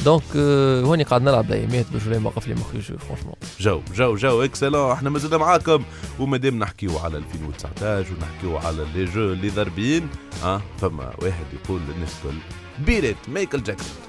donc 0.04 0.22
آه، 0.36 0.82
هوني 0.82 1.02
قاعد 1.02 1.22
نلعب 1.22 1.46
الايامات 1.46 1.86
باش 1.92 2.02
موقف 2.02 2.48
لي 2.48 2.54
مخي 2.54 2.78
jeu 2.78 2.98
franchement 2.98 3.34
jeu 3.60 3.80
jeu 3.94 4.16
jeu 4.16 4.44
excellent 4.44 4.92
إحنا 4.92 5.10
مازلنا 5.10 5.36
معاكم. 5.36 5.84
ومادام 6.20 6.58
نحكيو 6.58 6.98
على 6.98 7.18
2019 7.18 8.06
ونحكيو 8.14 8.56
على 8.58 8.86
les 8.94 9.04
jeux 9.04 9.32
اللي 9.32 9.48
ضاربين 9.48 10.08
آه 10.44 10.62
فما 10.80 11.12
واحد 11.22 11.44
يقول 11.64 11.80
للناس 11.88 12.10
الكل 12.24 12.37
Beat 12.84 13.04
It, 13.04 13.28
Michael 13.28 13.60
Jackson. 13.60 14.08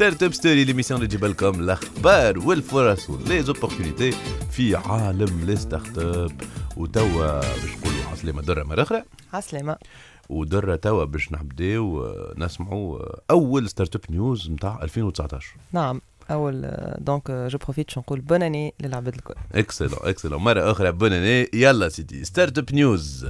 Startup 0.00 0.32
Story 0.32 0.64
l'émission 0.64 0.98
اللي 0.98 1.08
تجيب 1.08 1.24
لكم 1.24 1.60
الاخبار 1.60 2.38
والفرص 2.38 3.10
و 3.10 3.42
les 3.42 3.56
opportunités 3.56 4.12
في 4.50 4.76
عالم 4.76 5.44
les 5.46 5.56
startups 5.56 6.42
وتوا 6.76 7.40
باش 7.40 7.70
نقولوا 7.78 8.04
عسلامة 8.12 8.42
درة 8.42 8.64
مرة 8.64 8.82
أخرى 8.82 9.02
عسلامة 9.32 9.76
ودرة 10.28 10.76
توا 10.76 11.04
باش 11.04 11.32
نبداو 11.32 12.14
نسمعوا 12.36 12.98
أول 13.30 13.68
startup 13.68 14.00
news 14.10 14.50
نتاع 14.50 14.78
2019 14.82 15.54
نعم 15.72 16.00
اول 16.30 16.70
donc 16.98 17.30
je 17.30 17.58
profite 17.58 17.86
باش 17.86 17.98
نقول 17.98 18.20
bonne 18.20 18.42
année 18.42 18.74
للعباد 18.80 19.14
الكل 19.14 19.34
excellent 19.54 19.98
excellent 20.02 20.42
مرة 20.42 20.70
أخرى 20.70 20.92
bonne 20.92 21.21
année 21.21 21.50
يلا 21.54 21.88
سيدي 21.88 22.24
Startup 22.24 22.74
News 22.74 23.26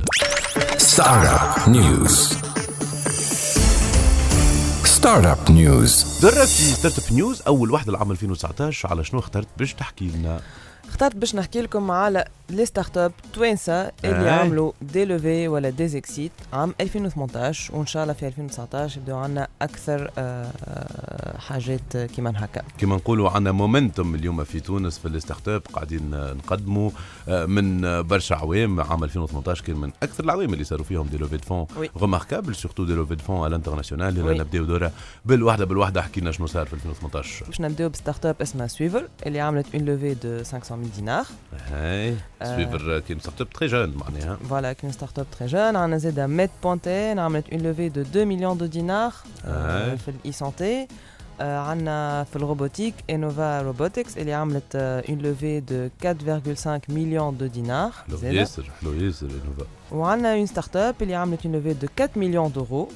Startup 0.97 1.69
News. 5.01 5.07
Startup 5.07 5.49
News. 5.51 6.23
درة 6.23 6.45
في 6.45 6.63
Startup 6.75 7.13
News 7.13 7.43
أول 7.47 7.71
واحدة 7.71 7.93
العام 7.93 8.11
2019 8.11 8.89
على 8.89 9.05
شنو 9.05 9.21
اخترت 9.21 9.47
باش 9.59 9.75
تحكي 9.75 10.09
لنا 10.09 10.41
اخترت 10.89 11.17
باش 11.17 11.35
نحكي 11.35 11.61
لكم 11.61 11.91
على 11.91 12.25
les 12.51 12.67
startups 12.67 13.13
توانسه 13.33 13.73
اللي 14.05 14.31
آه. 14.31 14.41
عملوا 14.41 14.73
des 14.83 15.05
levées 15.05 15.49
ولا 15.49 15.71
des 15.71 15.89
exits 15.89 16.33
عام 16.53 16.75
2018 16.81 17.77
وان 17.77 17.87
شاء 17.87 18.03
الله 18.03 18.15
في 18.15 18.27
2019 18.27 18.99
يبداو 19.01 19.19
عندنا 19.19 19.49
أكثر 19.63 20.11
حاجات 21.39 21.97
كيما 21.97 22.33
هكا 22.37 22.63
كما 22.79 22.97
نقولوا 22.97 23.31
عندنا 23.31 23.53
momentum 23.53 24.15
اليوم 24.15 24.45
في 24.45 24.61
تونس 24.61 24.99
في 24.99 25.09
ال 25.09 25.49
startup 25.49 25.63
قاعدين 25.73 26.11
نقدموا 26.13 26.91
من 27.29 27.81
برشا 28.03 28.35
عوام 28.37 28.81
عام 28.81 29.05
2018 29.05 29.65
كان 29.65 29.77
من 29.77 29.91
أكثر 30.03 30.25
العوام 30.25 30.53
اللي 30.53 30.65
صاروا 30.65 30.85
فيهم 30.85 31.07
des 31.07 31.17
levées 31.19 31.37
de 31.37 31.43
fonds 31.43 31.67
oui. 31.77 31.91
remarquables 31.99 32.55
surtout 32.55 32.85
des 32.85 32.93
levées 32.95 33.15
de 33.15 33.25
fonds 33.25 33.37
على 33.39 33.47
ال 33.47 33.51
international. 33.51 34.19
يلا 34.19 34.33
نبداو 34.33 34.65
درة 34.65 34.93
بالوحده 35.25 35.65
بالوحده 35.65 36.03
حكينا 36.03 36.33
شنو 36.33 36.47
صار 36.47 36.67
في 36.67 36.75
2018 36.75 37.47
باش 37.47 37.61
نبداو 37.61 37.89
ب 37.89 38.27
startup 38.27 38.37
اسمها 38.43 38.67
Swiver 38.67 39.09
اللي 39.27 39.41
عملت 39.41 39.67
une 39.75 39.85
levée 39.85 40.15
de 40.15 40.45
500 40.45 40.63
000 40.63 40.97
دينار 40.97 41.27
هاي 42.43 42.53
آه. 42.53 42.57
Swiver 42.57 42.99
كان 42.99 43.21
startup 43.21 43.51
très 43.51 43.69
jeune 43.69 43.95
معناها 43.97 44.37
voilà 44.49 44.73
qu'une 44.73 44.93
startup 44.93 45.27
très 45.39 45.49
jeune 45.49 45.77
عندنا 45.77 45.99
زاد 45.99 46.21
Med 46.21 46.51
point 46.63 47.03
TN 47.03 47.19
عملت 47.19 47.51
une 47.53 47.61
levée 47.63 47.89
de 47.89 48.01
2 48.01 48.29
millions 48.29 48.59
de 48.59 48.67
dinars 48.67 49.13
آه. 49.45 49.95
في 49.95 50.09
ال 50.11 50.33
e-santé 50.33 50.89
عندنا 51.41 52.25
في 52.25 52.37
ال 52.37 52.42
robotique 52.42 52.95
Enova 53.11 53.63
Robotics 53.63 54.19
اللي 54.19 54.33
عملت 54.33 54.77
une 54.77 55.19
levée 55.19 55.61
de 55.61 55.89
4,5 56.05 56.69
millions 56.89 57.37
de 57.37 57.47
dinars 57.47 57.91
حلو 58.09 58.17
زاد. 58.17 58.33
ياسر 58.33 58.71
حلو 58.81 58.93
ياسر 58.93 59.27
Enova. 59.27 59.67
وعندنا 59.93 60.35
une 60.35 60.47
startup 60.47 60.95
اللي 61.03 61.15
عملت 61.15 61.47
une 61.47 61.55
levée 61.55 61.73
de 61.73 61.87
4 62.01 62.11
millions 62.17 62.53
d'euros 62.53 62.89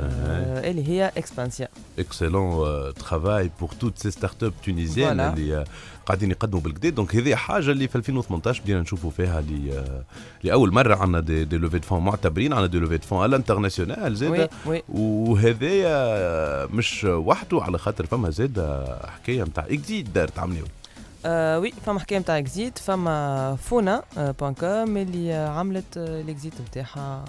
آه. 0.00 0.70
اللي 0.70 0.88
هي 0.88 1.12
Expensya 1.16 1.68
excellent 1.98 2.64
travail 2.94 3.50
pour 3.60 3.68
toutes 3.80 3.98
ces 3.98 4.10
startups 4.10 4.52
tunisiennes 4.64 5.34
Voilà. 5.34 5.68
قاعدين 6.06 6.30
يقدموا 6.30 6.60
بالقدا 6.60 6.88
donc 6.88 7.16
هذه 7.16 7.34
حاجة 7.34 7.70
اللي 7.70 7.88
في 7.88 7.96
2018 7.96 8.62
بدينا 8.62 8.80
نشوفوا 8.80 9.10
فيها 9.10 9.44
آه، 9.72 10.04
لأول 10.44 10.72
مرة 10.74 10.94
عندنا 10.94 11.20
des, 11.20 11.44
des 11.44 11.56
levées 11.58 11.78
de 11.78 11.86
fonds 11.86 12.04
معتبرين 12.04 12.52
عندنا 12.52 12.66
des 12.66 12.78
levées 12.78 12.96
de 12.96 13.06
fonds 13.06 13.24
ال 13.24 13.30
international 13.30 14.10
oui 14.10 14.16
زاد. 14.16 14.48
oui 14.66 14.82
وهذايا 14.88 16.66
مش 16.66 17.04
وحده 17.04 17.62
على 17.62 17.78
خاطر 17.78 18.06
فما 18.06 18.30
زاد 18.30 18.86
حكاية 19.06 19.42
نتاع 19.42 19.64
exit 19.70 20.06
دارت 20.08 20.38
عملوا 20.38 20.66
آه 21.26 21.58
oui 21.58 21.72
فما 21.86 22.00
حكاية 22.00 22.18
نتاع 22.18 22.38
exit 22.38 22.78
فما 22.78 23.56
Founa 23.62 24.02
point 24.16 24.54
com 24.54 24.96
اللي 24.96 25.34
آه، 25.34 25.48
عملت 25.48 25.96
آه، 25.96 26.20
ال 26.20 26.26
exit 26.26 26.52
نتاعها 26.68 27.24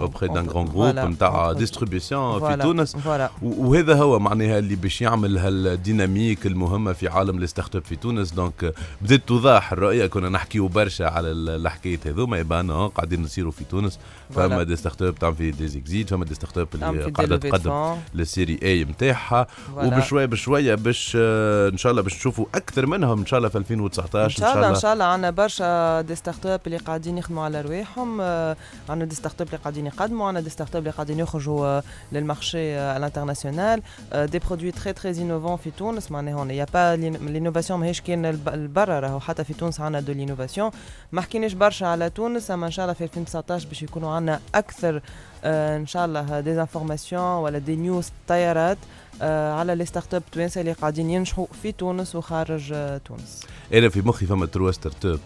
auprès 0.00 0.26
d'un 0.28 0.46
grand 0.46 0.64
groupe 0.64 0.86
نتاع 1.10 1.52
distribution 1.52 2.40
في 2.56 2.62
تونس. 2.62 2.96
voilà 2.96 3.30
وهذا 3.42 3.94
هو 3.94 4.18
معناها 4.18 4.58
اللي 4.58 4.76
باش 4.76 5.02
يعمل 5.02 5.38
هال 5.38 5.58
dynamique 5.58 6.46
المهمة 6.46 6.92
في 6.92 7.08
عالم 7.08 7.38
ال 7.38 7.76
startup 7.76 7.84
في 7.84 7.96
تونس. 7.96 8.32
donc 8.32 8.74
بدات 9.02 9.20
توضح 9.28 9.72
الرؤيه 9.72 10.06
كنا 10.06 10.28
نحكيو 10.28 10.68
برشا 10.68 11.06
على 11.08 11.30
ال- 11.30 11.48
الحكاية 11.66 12.00
هذوما 12.06 12.38
يبان 12.38 12.70
آه، 12.70 12.86
قاعدين 12.88 13.22
نصيروا 13.22 13.52
في 13.52 13.64
تونس. 13.64 13.98
فما. 14.34 14.62
des 14.62 14.76
startups 14.76 15.14
تعمل 15.14 15.34
في 15.34 15.50
des 15.50 16.04
فما 16.04 16.24
des 16.24 16.34
startups 16.34 16.68
اللي 16.74 17.10
قاعدة 17.10 17.36
تقدم 17.36 17.96
لل 18.14 18.27
série 18.27 18.58
A 18.62 18.84
نتاعها. 18.84 19.46
وبشويه 19.76 20.26
بشوية 20.26 20.74
باش 20.74 21.16
آه، 21.20 21.68
إن 21.68 21.76
شاء 21.76 21.90
الله 21.92 22.02
باش 22.02 22.14
نشوفوا 22.14 22.46
أكثر 22.54 22.86
منهم. 22.86 23.18
إن 23.18 23.26
شاء 23.26 23.35
الله 23.36 23.48
في 23.48 23.58
2019 23.58 24.24
إن 24.24 24.30
شاء 24.30 24.54
الله 24.56 24.68
إن 24.68 24.74
شاء 24.74 24.92
الله. 24.92 25.04
عندنا 25.04 25.30
برشا 25.30 26.00
des 26.00 26.14
startups 26.14 26.60
اللي 26.66 26.76
قاعدين 26.78 27.18
يخدموا 27.18 27.44
على 27.44 27.60
رواحهم. 27.60 28.18
آه، 28.20 28.56
عندنا 28.88 29.08
des 29.08 29.14
startups 29.14 29.46
اللي 29.46 29.58
قاعدين 29.58 29.86
يقدموا 29.86 30.26
عندنا 30.28 30.44
des 30.44 30.50
startups 30.50 30.80
اللي 30.82 30.90
قاعدين 30.90 31.18
يخرجوا 31.18 31.80
لل 32.12 32.28
marché 32.28 32.78
ال 32.78 32.85
international 32.85 33.82
des 34.14 34.38
produits 34.38 34.70
très 34.70 34.92
très 34.92 35.10
innovants 35.22 35.56
في 35.56 35.70
تونس. 35.70 36.10
معناها 36.12 36.34
هون 36.34 36.50
y 36.50 36.66
a 36.74 36.79
pas 36.79 36.96
l'innovation 36.96 37.80
ماهيش 37.80 38.02
الب- 38.08 38.48
البرا 38.48 39.00
راهو. 39.00 39.20
حتى 39.20 39.44
في 39.44 39.54
تونس 39.54 39.80
عندنا 39.80 40.00
de 40.00 40.12
l'innovation 40.12 40.70
ما 41.12 41.20
حكيناش 41.22 41.52
برشا 41.52 41.86
على 41.86 42.10
تونس 42.10 42.50
أما 42.50 42.66
إن 42.66 42.70
شاء 42.72 42.84
الله 42.84 42.94
في 42.94 43.04
2019 43.04 43.68
باش 43.68 43.82
يكونوا 43.82 44.10
عندنا 44.14 44.40
أكثر 44.54 45.02
آه، 45.44 45.76
إن 45.76 45.86
شاء 45.86 46.04
الله 46.04 46.40
des 46.40 46.60
informations 46.60 47.22
ولا 47.22 47.58
des 47.58 47.76
news 47.76 48.08
طيارات. 48.28 48.78
على 49.22 49.74
les 49.74 49.86
startups 49.86 50.22
توانسه 50.32 50.60
اللي 50.60 50.72
قاعدين 50.72 51.10
ينجحوا 51.10 51.46
في 51.62 51.72
تونس 51.72 52.14
وخارج 52.16 52.72
آه، 52.72 52.98
تونس. 52.98 53.42
أنا 53.74 53.88
في 53.88 54.00
مخي 54.00 54.26
فما 54.26 54.46
trois 54.46 54.70
startups 54.72 55.20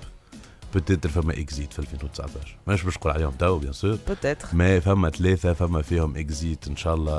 peut-être 0.75 1.09
فما 1.09 1.33
exit 1.33 1.73
في 1.73 1.79
2019 1.79 2.57
مانيش 2.67 2.83
باش 2.83 2.97
نقول 2.97 3.13
عليهم 3.13 3.31
توا 3.39 3.59
bien 3.59 3.73
sûr 3.73 3.99
peut-être 4.09 4.49
ما 4.53 4.81
فما 4.81 5.11
ثلاثة 5.11 5.53
فما 5.53 5.83
فيهم 5.83 6.17
exit 6.17 6.69
إن 6.69 6.77
شاء 6.77 6.95
الله 6.95 7.15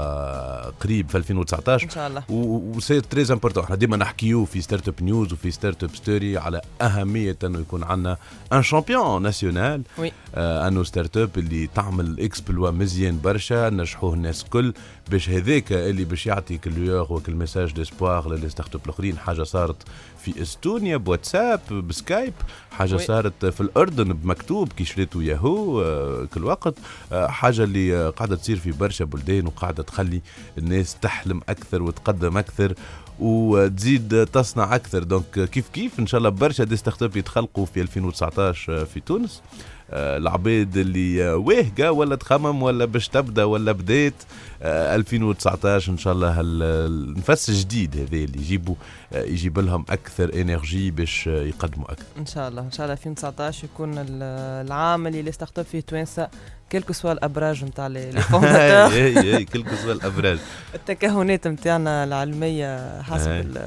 قريب 0.61 1.09
في 1.09 1.17
2019 1.17 1.83
إن 1.85 1.89
شاء 1.89 2.07
الله. 2.07 2.23
و 2.29 2.41
c'est 2.41 3.01
très 3.01 3.25
important 3.33 3.63
إحنا 3.63 3.75
ديما 3.75 3.97
نحكيو 3.97 4.45
في 4.45 4.61
Startup 4.61 4.93
News 5.03 5.33
وفي 5.33 5.51
Startup 5.51 5.95
Story 5.95 6.37
على 6.37 6.61
أهمية 6.81 7.37
إنه 7.43 7.59
يكون 7.59 7.83
عندنا 7.83 8.17
un 8.53 8.63
champion 8.63 9.21
national 9.21 9.81
oui. 9.97 10.11
آه 10.35 10.67
أنه 10.67 10.83
startup 10.83 11.29
اللي 11.37 11.67
تعمل 11.67 12.19
exploit 12.19 12.71
مزيان 12.71 13.19
برشا 13.23 13.69
نجحوه 13.69 14.13
الناس 14.13 14.43
الكل 14.43 14.73
باش 15.11 15.29
هذاك 15.29 15.71
اللي 15.71 16.03
باش 16.03 16.27
يعطي 16.27 16.57
كل 16.57 16.85
lueur 16.85 17.13
وكل 17.13 17.33
message 17.35 17.71
d'espoir 17.73 18.29
ل 18.33 18.49
les 18.49 18.75
startups 18.75 18.81
الآخرين 18.85 19.17
حاجة 19.17 19.43
صارت 19.43 19.75
في 20.23 20.41
إستونيا 20.41 20.97
ب 20.97 21.04
WhatsApp 21.04 21.59
ب 21.73 21.83
Skype 21.83 22.33
حاجة 22.71 22.93
oui. 22.95 22.99
صارت 22.99 23.45
في 23.45 23.61
الأردن 23.61 24.13
ب 24.13 24.21
Maktoob 24.21 24.73
كي 24.73 24.85
شريتو 24.85 25.21
ياهو 25.21 25.81
آه 25.81 26.25
كل 26.33 26.43
وقت. 26.43 26.75
آه 27.11 27.27
حاجة 27.27 27.63
اللي 27.63 27.95
آه، 27.97 28.09
قاعدة 28.09 28.35
تصير 28.35 28.57
في 28.57 28.71
برشا 28.71 29.05
بلدان 29.05 29.47
وقاعدة 29.47 29.83
تخلي 29.83 30.21
الناس 30.57 30.95
تحلم 31.01 31.41
أكثر 31.49 31.81
وتقدم 31.83 32.37
أكثر 32.37 32.73
وتزيد 33.19 34.25
تصنع 34.27 34.75
أكثر. 34.75 35.03
donc 35.03 35.49
كيف 35.51 35.69
كيف؟ 35.69 35.99
إن 35.99 36.07
شاء 36.07 36.17
الله 36.17 36.29
برشا 36.29 36.63
des 36.63 36.77
startups 36.77 37.17
يتخلقوا 37.17 37.65
في 37.65 37.81
2019 37.81 38.85
في 38.85 38.99
تونس. 38.99 39.41
العباد 39.93 40.77
اللي 40.77 41.23
آه، 41.29 41.35
واهقه 41.35 41.91
ولا 41.91 42.15
تخمم 42.15 42.63
ولا 42.63 42.85
باش 42.85 43.07
تبدأ 43.07 43.43
ولا 43.43 43.71
بدات 43.71 44.13
آه، 44.61 44.95
2019 44.95 45.91
إن 45.91 45.97
شاء 45.97 46.13
الله 46.13 46.35
النفس 46.41 47.49
الجديد 47.49 47.95
هذا 47.97 48.05
اللي 48.15 48.39
يجيبوا 48.39 48.75
آه، 49.13 49.23
يجيب 49.23 49.59
لهم 49.59 49.85
أكثر 49.89 50.41
énergie 50.41 50.91
باش 50.91 51.27
آه، 51.27 51.43
يقدموا 51.43 51.91
أكثر. 51.91 52.05
إن 52.17 52.25
شاء 52.25 52.47
الله 52.49 52.61
إن 52.61 52.71
شاء 52.71 52.85
الله 52.85 52.93
2019 52.93 53.63
يكون 53.65 53.97
ال- 53.97 54.23
العام 54.67 55.07
اللي 55.07 55.31
اب 55.59 55.65
فيه 55.65 55.79
توانسة 55.79 56.27
quels 56.71 56.85
que 56.85 56.93
soient 56.93 57.11
الابراج 57.11 57.65
نتاع 57.65 57.87
les 57.87 58.11
fondateurs 58.11 58.97
et 58.97 59.17
et 59.17 59.37
quels 59.37 59.63
que 59.83 59.87
soient 59.87 59.93
الابراج 59.93 60.37
التكهنات 60.75 61.47
نتاعنا 61.47 62.03
العلمية 62.03 63.01
حسب 63.01 63.57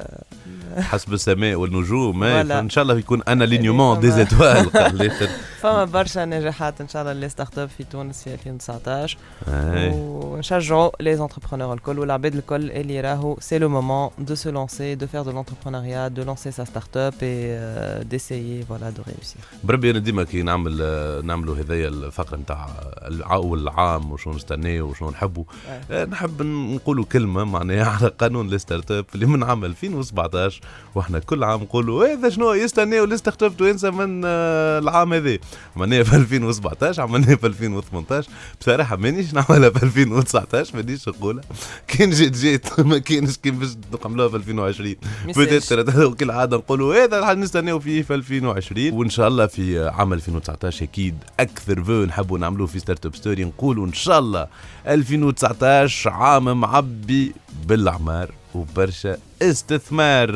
حسب 0.77 1.13
السماء 1.13 1.55
والنجوم. 1.55 2.23
فإن 2.23 2.69
شاء 2.69 2.81
الله 2.81 2.97
يكون 2.97 3.21
أنا 3.27 3.43
l'alignement 3.43 3.95
فما- 3.95 4.01
des 4.01 4.11
étoiles 4.11 4.69
فما 5.61 5.85
برشا 5.85 6.25
نجاحات 6.25 6.81
إن 6.81 6.87
شاء 6.87 7.01
الله 7.01 7.13
les 7.13 7.29
startups 7.29 7.69
في 7.77 7.83
تونس 7.83 8.23
في 8.23 8.33
2019 8.33 9.17
أي. 9.47 9.91
ونشجعوا 9.93 10.89
les 10.99 11.15
entrepreneurs 11.15 11.73
الكل 11.73 11.99
والعباد 11.99 12.35
الكل 12.35 12.71
اللي 12.71 13.01
راهو 13.01 13.37
c'est 13.39 13.57
le 13.57 13.69
moment 13.69 14.09
de 14.19 14.35
se 14.35 14.49
lancer 14.49 14.95
de 14.95 15.07
faire 15.07 15.21
de 15.21 15.31
l'entrepreneuriat 15.31 16.11
de 16.11 16.23
lancer 16.23 16.51
sa 16.51 16.63
startup 16.63 18.03
et 18.03 18.14
d'essayer 18.14 18.63
voilà 18.63 18.89
de 18.89 19.01
réussir 19.07 19.41
بربي 19.63 19.91
أنا 19.91 19.99
ديما 19.99 20.23
كي 20.23 20.41
نعمل 20.41 20.77
نعملوا 21.25 21.55
هذايا 21.55 21.87
الفقره 21.87 22.37
نتاع 22.37 22.69
اول 23.01 23.59
العام 23.61 24.11
وشنو 24.11 24.33
نستناو 24.33 24.89
وشنو 24.89 25.09
نحبوا 25.09 25.43
آه، 25.91 26.05
نحب 26.05 26.41
نقولوا 26.41 27.05
كلمة 27.05 27.43
معناها 27.43 27.85
على 27.99 28.07
قانون 28.19 28.53
ال 28.53 28.91
startup 28.91 29.05
اللي 29.15 29.25
من 29.25 29.43
عام 29.43 29.65
2017 29.65 30.61
وإحنا 30.95 31.19
كل 31.19 31.43
عام 31.43 31.61
نقولوا 31.61 32.13
هذا 32.13 32.29
شنو 32.29 32.53
يستناو 32.53 33.03
ال 33.03 33.43
startup 33.43 33.57
توانسه 33.57 33.89
من 33.89 34.21
آه، 34.25 34.79
العام 34.79 35.13
هذا 35.13 35.37
عملناها 35.75 36.03
في 36.03 36.15
2017 36.15 37.01
عملناها 37.01 37.35
في 37.35 37.47
2018 37.47 38.29
بصراحة 38.61 38.95
مانيش 38.95 39.33
نعملها 39.33 39.69
في 39.69 39.83
2019 39.83 40.75
مانيش 40.75 41.09
نقولها. 41.09 41.43
كان 41.87 42.09
جيت 42.09 42.37
جيت 42.37 42.79
ما 42.89 42.97
كانش 42.97 43.37
كي 43.37 43.51
باش 43.51 43.69
نعملوها 44.03 44.29
في 44.29 44.35
2020 44.35 44.95
peut-être 45.25 46.13
كل 46.13 46.31
عادة 46.31 46.57
نقولوا 46.57 47.03
هذا 47.03 47.19
راح 47.19 47.29
نستناو 47.29 47.79
فيه 47.79 48.01
في 48.01 48.13
2020 48.13 48.93
وإن 48.93 49.09
شاء 49.09 49.27
الله 49.27 49.47
في 49.47 49.87
عام 49.87 50.13
2019 50.13 50.83
أكيد 50.85 51.15
أكثر 51.39 51.83
فو 51.83 52.05
نحبوا 52.05 52.37
نعملوه 52.37 52.67
في 52.67 52.79
Startup 52.85 53.15
Story 53.15 53.43
نقولوا 53.43 53.85
إن 53.85 53.93
شاء 53.93 54.19
الله 54.19 54.47
2019 54.87 56.09
عام 56.09 56.61
معبي 56.61 57.33
بالاعمار 57.67 58.31
وبرشا 58.55 59.17
استثمار 59.41 60.29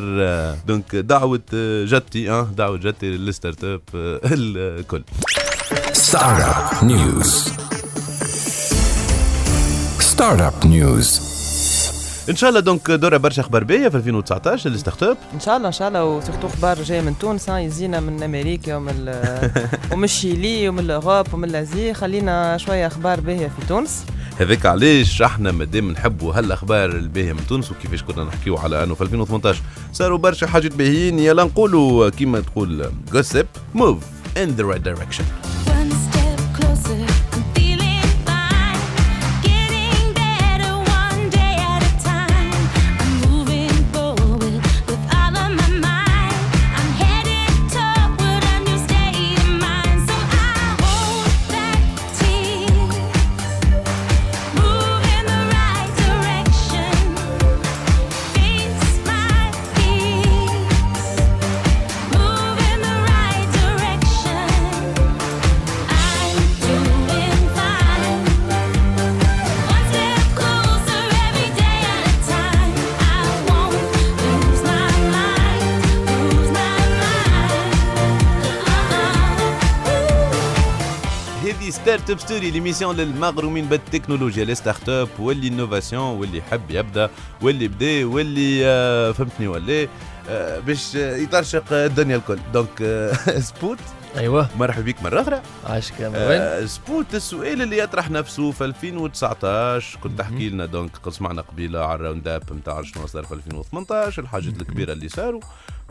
donc 0.67 0.95
دعوة 0.95 1.41
جدتي 1.85 2.31
آه 2.31 2.43
دعوة 2.57 2.77
جدتي 2.77 3.05
لل 3.09 3.63
startup 3.63 3.81
الكل 4.33 5.03
Startup 5.93 6.83
News. 6.91 7.29
Startup 10.11 10.57
News. 10.65 11.28
إن 12.29 12.35
شاء 12.35 12.49
الله 12.49 12.59
donc 12.59 12.91
دورة 12.91 13.17
برشا 13.17 13.41
أخبار 13.41 13.63
باهية 13.63 13.89
في 13.89 13.97
2019 13.97 14.69
ال 14.69 15.03
startup 15.03 15.17
إن 15.33 15.39
شاء 15.39 15.57
الله 15.57 15.67
إن 15.67 15.71
شاء 15.73 15.87
الله 15.87 16.05
و 16.05 16.11
surtout 16.11 16.47
أخبار 16.47 16.83
جاية 16.83 17.01
من 17.01 17.17
تونس 17.19 17.49
ها، 17.49 17.59
يزينا 17.59 17.99
من 17.99 18.23
أمريكا 18.23 18.75
ومن 18.75 19.13
ومن 19.91 20.03
الشيلي 20.03 20.69
ومن 20.69 20.79
ال 20.79 20.87
Europe 20.87 21.33
ومن 21.33 21.49
ال 21.49 21.58
Asie 21.58 21.93
خلينا 21.93 22.57
شوية 22.57 22.87
أخبار 22.87 23.19
باهية 23.19 23.47
في 23.47 23.67
تونس. 23.67 24.05
هذاك 24.39 24.65
علاش 24.65 25.21
إحنا 25.21 25.51
مادام 25.51 25.91
نحبوا 25.91 26.33
هالأخبار 26.33 26.89
الباهية 26.89 27.33
من 27.33 27.47
تونس 27.47 27.71
وكيفاش 27.71 28.03
كنا 28.03 28.23
نحكيو 28.23 28.57
على 28.57 28.83
أنه 28.83 28.95
في 28.95 29.01
2018 29.01 29.61
صاروا 29.93 30.17
برشا 30.17 30.47
حاجات 30.47 30.75
باهيين. 30.75 31.19
يلا 31.19 31.43
نقولوا 31.43 32.09
كيما 32.09 32.39
تقول 32.39 32.91
just 33.13 33.45
move 33.75 34.03
in 34.37 34.49
the 34.49 34.63
right 34.63 34.81
direction 34.81 35.23
One 35.65 35.91
step 36.05 36.41
closer, 36.59 37.09
Startup 82.09 82.27
Story 82.27 82.51
l'émission 82.51 82.95
للمغرومين 82.95 83.65
بالتكنولوجيا. 83.65 84.45
les 84.45 84.55
startups 84.55 84.89
وال 84.89 85.09
innovation 85.19 86.03
واللي 86.19 86.37
يحب 86.37 86.61
يبدأ 86.71 87.09
واللي 87.41 87.67
بدا 87.67 88.05
واللي 88.05 88.65
آه، 88.65 89.11
فهمتني 89.11 89.47
ولا؟ 89.47 89.87
آه، 90.29 90.59
باش 90.59 90.95
آه، 90.95 91.15
يطرشق 91.17 91.73
الدنيا 91.73 92.15
الكل. 92.15 92.39
donc 92.53 92.81
آه، 92.81 93.13
سبوت 93.49 93.77
أيوه. 94.17 94.49
مرحبا 94.59 94.81
بك 94.85 95.03
مرة 95.03 95.21
أخرى. 95.21 95.41
عاش 95.65 95.91
كامل 95.91 96.15
وين 96.17 96.41
آه، 96.41 96.65
سبوت 96.65 97.15
السؤال 97.15 97.61
اللي 97.61 97.77
يطرح 97.77 98.09
نفسه 98.11 98.51
في 98.51 98.65
2019 98.65 99.99
كنت 99.99 100.19
تحكي 100.19 100.49
لنا 100.49 100.65
donc 100.65 101.09
سمعنا 101.09 101.41
قبيلة 101.41 101.79
على 101.79 101.95
ال 101.95 102.27
round-up 102.27 102.53
نتاع 102.53 102.81
شنو 102.81 103.07
صار 103.07 103.23
في 103.23 103.33
2018 103.33 104.21
الحاجات 104.21 104.61
الكبيرة 104.61 104.93
اللي 104.93 105.09
صاروا. 105.09 105.41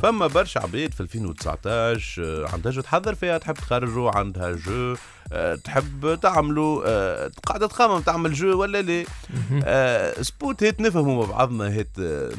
فما 0.03 0.27
برشا 0.27 0.61
عباد 0.61 0.95
في 0.95 1.01
2019 1.01 2.23
آه، 2.25 2.49
عندها 2.53 2.73
jeu 2.73 2.81
تحضر 2.81 3.15
فيها 3.15 3.39
تحب 3.39 3.55
تخرجوا 3.55 4.11
عندها 4.11 4.53
jeu 4.53 4.97
آه، 5.33 5.55
تحب 5.55 6.19
تعملوا 6.23 6.83
آه، 6.87 7.31
قاعدة 7.47 7.67
تخمم 7.67 8.01
تعمل 8.01 8.33
jeu 8.33 8.61
ولا 8.61 8.83
لا. 8.83 10.23
سبوت 10.23 10.63
هيت 10.63 10.81
نفهموا 10.81 11.27
مع 11.27 11.33
بعضنا 11.33 11.69
هيت 11.73 11.89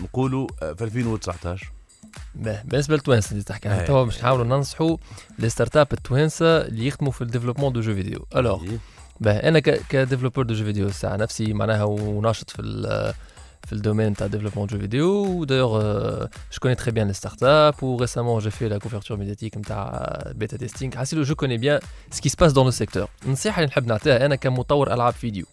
نقولوا 0.04 0.48
في 0.60 0.84
2019 0.84 1.72
باه، 2.36 2.64
بالنسبة 2.66 2.96
للتوانسه 2.96 3.32
اللي 3.32 3.44
تحكي 3.44 3.70
عنها 3.70 3.82
أي. 3.82 3.88
توا 3.88 4.04
باش 4.04 4.20
نحاولوا 4.20 4.46
ننصحوا 4.46 4.98
les 5.40 5.50
startups 5.50 5.88
التوانسة 5.94 6.62
اللي 6.62 6.88
يخدموا 6.88 7.12
في 7.12 7.22
ال 7.22 7.25
développement 7.25 7.74
de 7.74 7.82
jeux 7.82 7.94
vidéo. 7.96 8.26
Alors 8.36 8.64
euh. 8.64 8.80
أنا 9.50 9.60
ك 9.60 9.67
développeur 9.67 10.44
de 10.44 10.54
jeux 10.54 10.66
vidéo 10.66 10.88
الساعة 10.88 11.16
نفسي 11.16 11.54
معناها 11.54 11.84
وناشط 11.84 12.50
في 12.50 12.60
في 13.70 13.76
le 13.76 13.82
domaine 13.82 14.14
de 14.14 14.28
développement 14.28 14.66
de 14.66 14.72
jeux 14.72 14.82
vidéo. 14.88 15.26
Ou 15.28 15.46
D'ailleurs, 15.46 15.76
euh, 15.76 16.26
je 16.54 16.60
connais 16.60 16.76
très 16.76 16.92
bien 16.92 17.06
les 17.06 17.18
startups. 17.22 17.80
Ou 17.84 17.96
récemment, 17.98 18.40
j'ai 18.40 18.54
fait 18.58 18.68
la 18.76 18.80
couverture 18.80 19.18
médiatique 19.18 19.56
de 19.58 20.34
bêta 20.40 20.58
testing. 20.58 20.92
Ah, 20.98 21.04
je 21.30 21.34
connais 21.42 21.60
bien 21.66 21.80
ce 22.12 22.36
passe 22.36 22.54
dans 22.54 22.66
le 22.66 22.72
secteur. 22.72 23.08
النصيحة 23.26 23.60
اللي 23.60 23.68
نحب 23.68 23.88
نعطيها 23.88 24.26
أنا 24.26 24.36
كمطور 24.36 24.94
ألعاب 24.94 25.14
فيديو. 25.14 25.46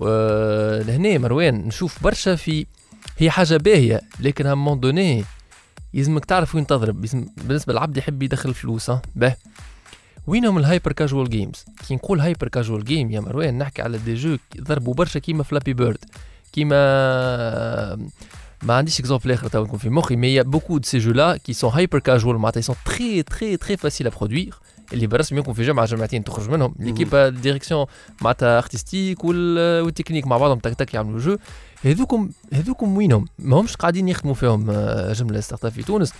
لهنا 0.00 1.18
مروان 1.18 1.54
نشوف 1.54 2.02
برشا 2.02 2.36
في 2.36 2.66
هي 3.18 3.30
حاجة 3.30 3.56
باهية 3.56 4.00
لكن 4.20 4.44
un 4.44 4.56
moment 4.56 4.80
donné 4.80 5.24
يلزمك 5.94 6.24
تعرف 6.24 6.54
وين 6.54 6.66
تضرب 6.66 7.06
بالنسبة 7.36 7.72
للعبد 7.72 7.96
يحب 7.96 8.22
يدخل 8.22 8.54
فلوس 8.54 8.90
ها 8.90 9.02
باه 9.14 9.36
وينهم 10.26 10.58
ال 10.58 10.64
hyper 10.64 10.92
casual 10.92 11.30
games 11.30 11.64
كي 11.88 11.94
نقول 11.94 12.20
hyper 12.20 12.48
casual 12.48 12.84
game 12.84 13.10
يا 13.10 13.20
مروان 13.20 13.58
نحكي 13.58 13.82
على 13.82 13.98
des 13.98 14.14
jeux 14.14 14.36
ضربوا 14.60 14.94
برشا 14.94 15.18
كيما 15.18 15.42
Flappy 15.42 15.72
Bird 15.72 16.04
كيما 16.54 17.96
ما 18.62 18.74
عنديش 18.74 19.00
exemple 19.00 19.32
اخر 19.32 19.48
تو 19.48 19.64
يكون 19.64 19.78
في 19.78 19.90
مخي 19.90 20.16
mais 20.16 20.42
beaucoup 20.42 20.78
de 20.78 20.86
ces 20.88 20.98
jeux-là 20.98 21.36
qui 21.36 21.52
sont 21.52 21.70
hyper 21.70 21.98
casual 21.98 22.36
معناتها 22.38 22.60
sont 22.60 22.76
très 22.84 23.22
très 23.22 23.56
très 23.56 23.76
faciles 23.76 24.06
à 24.06 24.10
produire 24.10 24.54
اللي 24.92 25.06
بالرسم 25.06 25.38
يكون 25.38 25.54
في 25.54 25.62
جمعه 25.62 25.86
جمعتين 25.86 26.24
تخرج 26.24 26.50
منهم 26.50 26.74
l'équipe 26.78 27.16
direction 27.42 27.86
معناتها 28.20 28.58
artistique 28.58 29.24
وال- 29.24 29.82
والتكنيك 29.84 30.26
مع 30.26 30.36
بعضهم 30.38 30.58
تك 30.58 30.74
تك 30.74 30.94
يعملوا 30.94 31.20
jeu 31.20 31.36
هذوكم 31.84 32.30
هذوكم 32.52 32.96
وينهم 32.96 33.24
ما 33.38 33.60
همش 33.60 33.76
قاعدين 33.76 34.08
يخدموا 34.08 34.34
فيهم 34.34 34.70
آه، 34.70 35.12
جمله 35.12 35.40
startup 35.40 35.72
في 35.72 35.82
تونس 35.82 36.12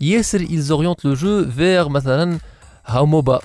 ياسر 0.00 0.38
ils 0.46 0.70
orientent 0.70 1.04
le 1.04 1.20
jeu 1.20 1.56
vers 1.58 1.88
مثلا 1.88 2.38
هاو 2.86 3.06
MOBA 3.06 3.40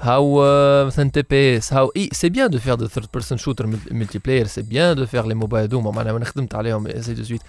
هاو 0.00 0.44
آه، 0.44 0.84
مثلا 0.84 1.10
TPS 1.10 1.72
هاو 1.72 1.92
et 1.96 2.08
c'est 2.12 2.28
bien 2.28 2.50
de 2.50 2.58
faire 2.58 2.74
du 2.74 2.86
third 2.86 3.06
person 3.12 3.38
shooter 3.38 3.66
multiplayer 3.90 4.46
c'est 4.46 4.62
bien 4.62 4.96
de 4.96 5.06
faire 5.06 5.26
les 5.26 5.34
MOBA 5.34 5.62
هذوما 5.62 5.90
معناها 5.90 6.16
أنا 6.16 6.24
خدمت 6.24 6.54
عليهم 6.54 7.00
c'est 7.00 7.14
tout 7.14 7.21
de 7.21 7.24
suite 7.24 7.40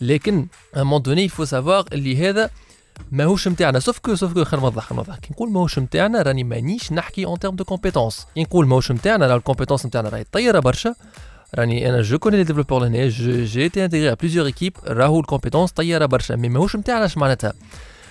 لكن 0.00 0.46
à 0.74 0.82
un 0.82 0.87
moment 0.87 1.02
donné 1.02 1.24
il 1.24 1.31
faut 1.31 1.44
savoir 1.44 1.84
اللي 1.92 2.28
هذا 2.28 2.50
ماهوش 3.12 3.48
نتاعنا 3.48 3.78
sauf 3.78 3.98
que 3.98 4.14
sauf 4.14 4.32
que 4.32 4.44
خلينا 4.44 4.66
نوضح 4.66 4.92
نوضح. 4.92 5.16
كي 5.16 5.28
نقول 5.32 5.50
ماهوش 5.50 5.78
نتاعنا 5.78 6.22
راني 6.22 6.44
مانيش 6.44 6.92
نحكي 6.92 7.24
en 7.24 7.38
termes 7.38 7.56
de 7.56 7.64
compétences 7.64 8.26
كي 8.34 8.42
نقول 8.42 8.66
ماهوش 8.66 8.92
نتاعنا 8.92 9.26
راه 9.26 9.36
ال 9.36 9.40
compétences 9.40 9.86
نتاعنا 9.86 10.08
راهي 10.08 10.24
طياره 10.32 10.58
برشا 10.58 10.94
راني 11.54 11.88
أنا 11.88 12.02
je 12.02 12.18
connais 12.18 12.36
les 12.36 12.44
développeurs 12.44 12.80
لهنا 12.80 13.08
j'étais 13.08 13.84
intégré 13.84 14.14
plusieurs 14.14 14.46
équipes 14.46 14.76
راهو 14.86 15.20
ال 15.20 15.24
compétences 15.24 15.72
طياره 15.72 16.06
برشا. 16.06 16.34
mais 16.34 16.48
ماهوش 16.48 16.76
نتاعنا 16.76 17.04
اش 17.04 17.16
معناتها؟ 17.16 17.52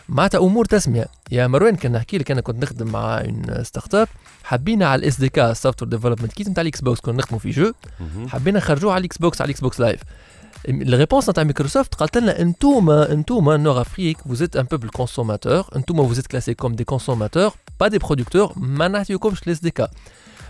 معناتها 0.09 0.39
أمور 0.39 0.65
تسمية. 0.65 1.07
يا 1.31 1.47
مروان 1.47 1.75
كان 1.75 1.91
نحكي 1.91 2.17
لك 2.17 2.31
أنا 2.31 2.41
كنت 2.41 2.63
نخدم 2.63 2.91
مع 2.91 3.21
une 3.21 3.63
startup 3.63 4.07
حبينا 4.43 4.87
على 4.87 4.99
ال 4.99 5.19
SDK 5.19 5.53
software 5.53 5.91
development 5.91 6.33
kit 6.33 6.49
نتاع 6.49 6.61
ال 6.61 6.81
Xbox 6.81 6.99
كنا 6.99 7.17
نخدموا 7.17 7.39
في 7.39 7.49
jeu. 7.49 7.71
حبينا 8.27 8.57
نخرجوه 8.57 8.93
على 8.93 8.99
ال 8.99 9.17
Xbox 9.17 9.41
على 9.41 9.47
ال 9.47 9.61
Xbox 9.61 9.79
Live 9.79 9.99
ال 10.69 10.77
réponse 10.77 11.29
نتاع 11.29 11.43
مايكروسوفت 11.43 11.95
قالت 11.95 12.17
لنا 12.17 12.39
أنتوما 12.41 13.11
أنتوما 13.11 13.57
nord-Afrique 13.57 14.17
êtes 14.17 14.59
un 14.59 14.63
peuple 14.63 14.89
consommateur. 14.97 15.75
أنتوما 15.75 16.15
êtes 16.15 16.27
classés 16.27 16.55
comme 16.55 16.75
des 16.75 16.85
consommateurs 16.85 17.53
pas 17.83 17.89
des 17.89 17.99
producteurs. 17.99 18.53
ما 18.57 18.87
نعطيوكمش 18.87 19.43
ال 19.43 19.59
SDK 19.59 19.89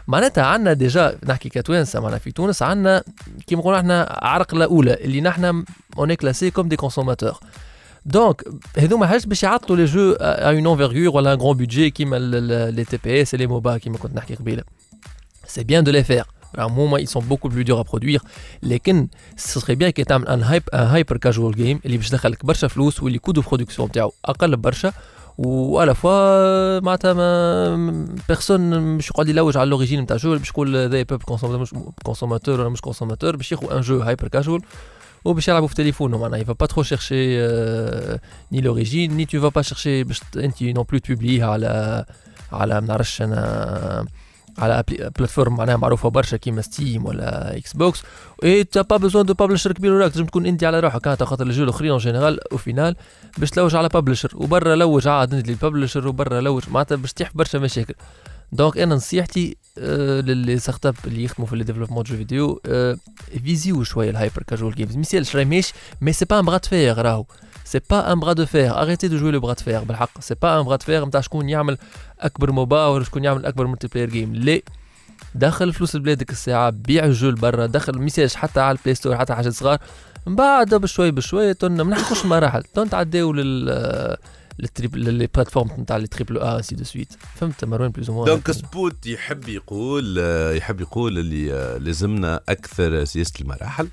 معناتها 0.08 0.44
عندنا 0.44 0.74
déjà 0.74 1.18
نحكي 1.26 1.50
كتوانسة 1.50 2.00
معنا 2.00 2.18
في 2.18 2.32
تونس 2.32 2.64
عندنا 2.64 3.04
كيما 3.48 3.62
نقولوا 3.62 3.80
إحنا 3.80 4.20
عرقله 4.22 4.66
اولى 4.66 4.94
اللي 4.94 5.22
نحنا 5.22 5.64
on 5.98 6.14
est 6.14 6.25
classés 6.25 6.52
comme 6.52 6.68
des 6.68 6.76
consommateurs 6.76 7.40
donc 8.10 8.44
هذوما 8.78 9.08
حاجات 9.08 9.28
باش 9.28 9.44
يعطلوا 9.44 9.78
les 9.78 9.86
jeux 9.86 10.12
à 10.12 10.50
une 10.50 10.68
envergure 10.68 11.16
ولا 11.16 11.34
un 11.34 11.40
grand 11.40 11.58
budget 11.58 11.90
كيما 11.90 12.16
les 12.70 12.84
TPS 12.84 13.36
les 13.36 13.48
MOBA 13.48 13.78
كيما 13.78 13.98
كنت 13.98 14.16
نحكي 14.16 14.36
قبيله 14.36 14.64
c'est 15.48 15.64
bien 15.64 15.84
de 15.84 15.92
les 15.92 16.04
faire 16.04 16.26
هما 16.60 17.00
ils 17.00 17.10
sont 17.10 17.22
beaucoup 17.22 17.50
plus 17.50 17.64
durs 17.64 17.80
à 17.80 17.84
produire. 17.84 18.22
لكن 18.64 19.08
ce 19.38 19.60
serait 19.60 19.76
bien 19.76 19.90
كي 19.90 20.04
تعمل 20.04 20.28
un 20.28 20.44
hype- 20.44 20.64
un 20.74 20.80
hyper 20.80 21.18
casual 21.18 21.56
game 21.56 21.80
اللي 21.86 21.98
باش 21.98 22.08
يدخلك 22.08 22.46
برشا 22.46 22.68
فلوس 22.68 23.04
واللي 23.04 23.20
coût 23.20 23.32
de 23.32 23.42
production 23.42 23.92
تاعو 23.92 24.14
أقل 24.26 24.58
برشا 24.58 24.94
و 25.38 25.52
à 25.52 25.67
la 25.67 25.96
fois 25.96 26.80
معناتها 26.80 27.14
ما 27.14 28.08
personne 28.28 28.80
مش 28.98 29.10
يقعد 29.10 29.30
يلوج 29.30 29.58
على 29.58 29.70
l'origine 29.70 30.02
نتاع 30.02 30.18
jeu 30.18 30.38
باش 30.38 30.50
يقول 30.50 30.76
ذا 30.78 30.88
بيب 30.88 31.24
consommateur 32.04 32.60
ولا 32.60 32.70
مش 32.70 32.82
consommateur 32.82 33.36
باش 33.36 33.52
ياخذ 33.52 33.72
un 33.74 33.82
jeu 33.82 34.00
hyper 34.00 34.28
casual 34.28 34.62
وباش 35.26 35.48
يلعبوا 35.48 35.68
في 35.68 35.76
تليفونه 35.76 36.18
معناها 36.18 36.40
il 36.40 36.54
va 36.54 36.59
pas 36.59 36.66
trop 36.66 36.84
chercher 36.84 37.38
ni 38.52 38.62
l'origine 38.62 39.18
ni 39.18 39.26
tu 39.26 39.42
vas 39.42 39.50
pas 39.50 39.62
chercher 39.62 40.04
باش 40.04 40.22
انت 40.38 40.64
non 40.64 40.86
plus 40.90 41.00
ت 41.00 41.05
publier 41.06 41.46
على 41.46 42.06
على 42.52 42.82
ما 42.82 42.88
نعرفش 42.88 43.22
أنا 43.22 44.06
على 44.58 44.84
plateforme 45.18 45.56
معناها 45.56 45.78
معروفه 45.78 46.10
برشا 46.10 46.38
كيما 46.38 46.62
Steam 46.62 47.06
ولا 47.06 47.58
Xbox 47.58 48.04
et 48.44 48.64
t'as 48.64 48.82
pas 48.82 48.98
besoin 48.98 49.26
de 49.26 49.34
publisher 49.34 49.72
كبير 49.72 49.94
وراك 49.94 50.12
تنجم 50.12 50.26
تكون 50.26 50.46
انت 50.46 50.64
على 50.64 50.80
روحك 50.80 51.08
انت 51.08 51.24
خاطر 51.24 51.48
ال 51.48 51.51
jeux 51.51 51.64
الاخرين 51.64 51.92
en 51.92 52.00
général 52.00 52.52
au 52.52 52.58
final 52.58 52.96
باش 53.38 53.50
تلوج 53.50 53.76
على 53.76 53.90
publisher 53.90 54.32
وبرا 54.36 54.76
لوج 54.76 55.08
عاد 55.08 55.34
انت 55.34 55.48
لل 55.48 55.59
publisher 55.59 56.08
وبرا 56.08 56.42
لوج 56.42 56.64
معناتها 56.70 56.96
باش 56.96 57.14
تحب 57.14 57.32
برشا 57.36 57.58
مشاكل 57.58 57.94
donc 58.52 58.78
أنا 58.78 58.96
نصيحتي 58.96 59.58
لل 59.78 60.60
les 60.60 60.86
startups 60.86 60.96
اللي 61.06 61.24
يخدموا 61.24 61.48
في 61.48 61.54
ال 61.54 61.57
développement 61.57 62.04
jeux 62.04 62.16
vidéo 62.16 62.62
visez 63.44 63.84
شوية 63.84 64.10
ال 64.10 64.15
hyper 64.15 64.44
casual 64.44 64.76
games 64.76 64.98
ميسالش 64.98 65.36
راهي 65.36 65.46
ماشي 65.46 65.74
mais 66.02 66.14
c'est 66.14 66.26
pas 66.26 66.40
un 66.40 66.46
bras 66.46 66.58
de 66.58 66.68
fer 66.70 66.98
راهو 66.98 67.26
c'est 67.66 67.80
pas 67.90 68.14
un 68.14 68.20
bras 68.20 68.34
de 68.34 68.46
fer 68.46 68.82
arrêtez 68.82 69.08
de 69.08 69.18
jouer 69.18 69.32
le 69.32 69.40
bras 69.40 69.54
de 69.54 69.64
fer 69.64 69.80
بالحق 69.84 70.22
c'est 70.22 70.36
pas 70.42 70.60
un 70.60 70.64
bras 70.66 70.76
de 70.76 70.86
fer 70.86 71.06
نتاع 71.06 71.22
شكون 71.22 71.50
يعمل 71.50 71.78
اكبر 72.20 72.52
MOBA 72.52 72.88
ولا 72.88 73.04
شكون 73.04 73.24
يعمل 73.24 73.46
اكبر 73.46 73.68
multiplayer 73.68 74.10
game 74.10 74.36
لا 74.36 74.62
دخل 75.36 75.74
فلوس 75.74 75.96
لبلادك 75.96 76.32
الساعة 76.32 76.70
بيع 76.70 77.06
ال 77.06 77.12
jeu 77.12 77.32
برا 77.32 77.66
دخل 77.66 78.00
ميساج 78.00 78.34
حتى 78.34 78.60
على 78.60 78.78
ال 78.78 78.81
Play 78.81 78.96
Store 78.96 79.18
حتى 79.18 79.34
حاجات 79.34 79.54
صغار 79.54 79.78
من 80.28 80.36
بعد 80.36 80.76
بشوي 80.76 81.12
بشوي 81.12 81.54
تن 81.54 81.82
ما 81.82 81.96
نحكوش 81.96 82.26
مراحل 82.26 82.64
تن 82.64 82.90
تعداو 82.90 83.34
لل 83.34 84.18
les 84.94 85.28
plateformes 85.36 85.70
نتاع 85.80 85.98
les 85.98 86.08
triple 86.08 86.38
A 86.38 86.62
c'est 86.62 86.76
tout 86.76 86.81
de 86.81 86.84
suite 86.84 87.14
فهمت 87.36 87.66
مروان 87.66 87.92
plus 87.92 88.10
ou 88.10 88.14
moins 88.14 88.26
donc 88.26 88.52
سبوت 88.52 89.08
يحب 89.08 89.50
يقول 89.50 90.18
يحب 90.58 90.82
يقول 90.82 91.18
اللي 91.18 91.78
لازمنا 91.80 92.40
أكثر 92.50 93.04
سياسه 93.04 93.34
المراحل 93.42 93.88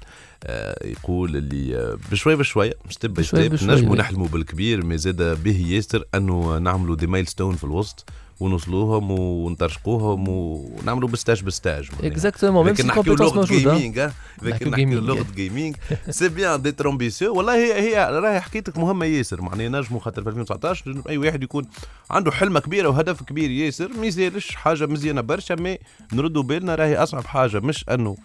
يقول 0.85 1.37
اللي 1.37 1.97
بشوي 2.13 2.37
بشوي 2.37 2.73
step 2.91 3.15
by 3.15 3.25
step 3.25 3.53
نجموا. 3.55 3.97
نحلموا 3.97 4.29
بالكبير 4.29 4.85
mais 4.85 4.99
زاد 4.99 5.43
به 5.43 5.57
ياسر 5.67 6.05
انه 6.15 6.59
نعملوا 6.59 6.97
des 6.97 7.07
milestones 7.07 7.57
في 7.57 7.65
الوسط 7.65 8.05
ونوصلوهم 8.41 9.11
ونطرشقوهم 9.11 10.29
ونعملوا 10.29 11.09
ب 11.09 11.14
stage 11.14 11.43
ب 11.43 11.49
stage. 11.49 11.89
exactement 12.05 12.67
même 12.67 12.75
si 12.75 12.89
compétences 12.89 13.33
موجوده 13.33 13.79
gaming 13.79 14.11
لكن 14.43 14.71
نحكيو. 14.71 15.01
لغة 15.01 15.27
gaming 15.37 15.77
c'est 16.11 16.29
bien 16.29 16.63
d'être 16.63 16.81
ambitieux 16.81 17.35
والله 17.35 17.55
هي 17.55 17.81
هي 17.81 18.19
راهي 18.19 18.41
حكيتك 18.41 18.79
مهمة 18.79 19.07
ياسر. 19.07 19.43
معناها 19.43 19.69
نجموا 19.69 20.01
خاطر 20.01 20.23
في 20.23 20.29
2019 20.29 20.87
لازم 20.87 21.03
أي 21.09 21.19
واحد 21.19 21.43
يكون 21.43 21.67
عنده 22.11 22.31
حلمة 22.33 22.61
كبيرة 22.61 22.89
وهدف 22.89 23.23
كبير 23.23 23.51
ياسر. 23.51 23.89
ما 23.89 24.07
يزالش 24.07 24.55
حاجة 24.55 24.87
مزيانة 24.87 25.21
برشا 25.21 25.55
mais 25.55 25.79
نردوا 26.13 26.43
بالنا. 26.43 26.75
راهي 26.75 26.97
أصعب 26.97 27.25
حاجة 27.27 27.61
مش 27.61 27.85
أنه 27.89 28.17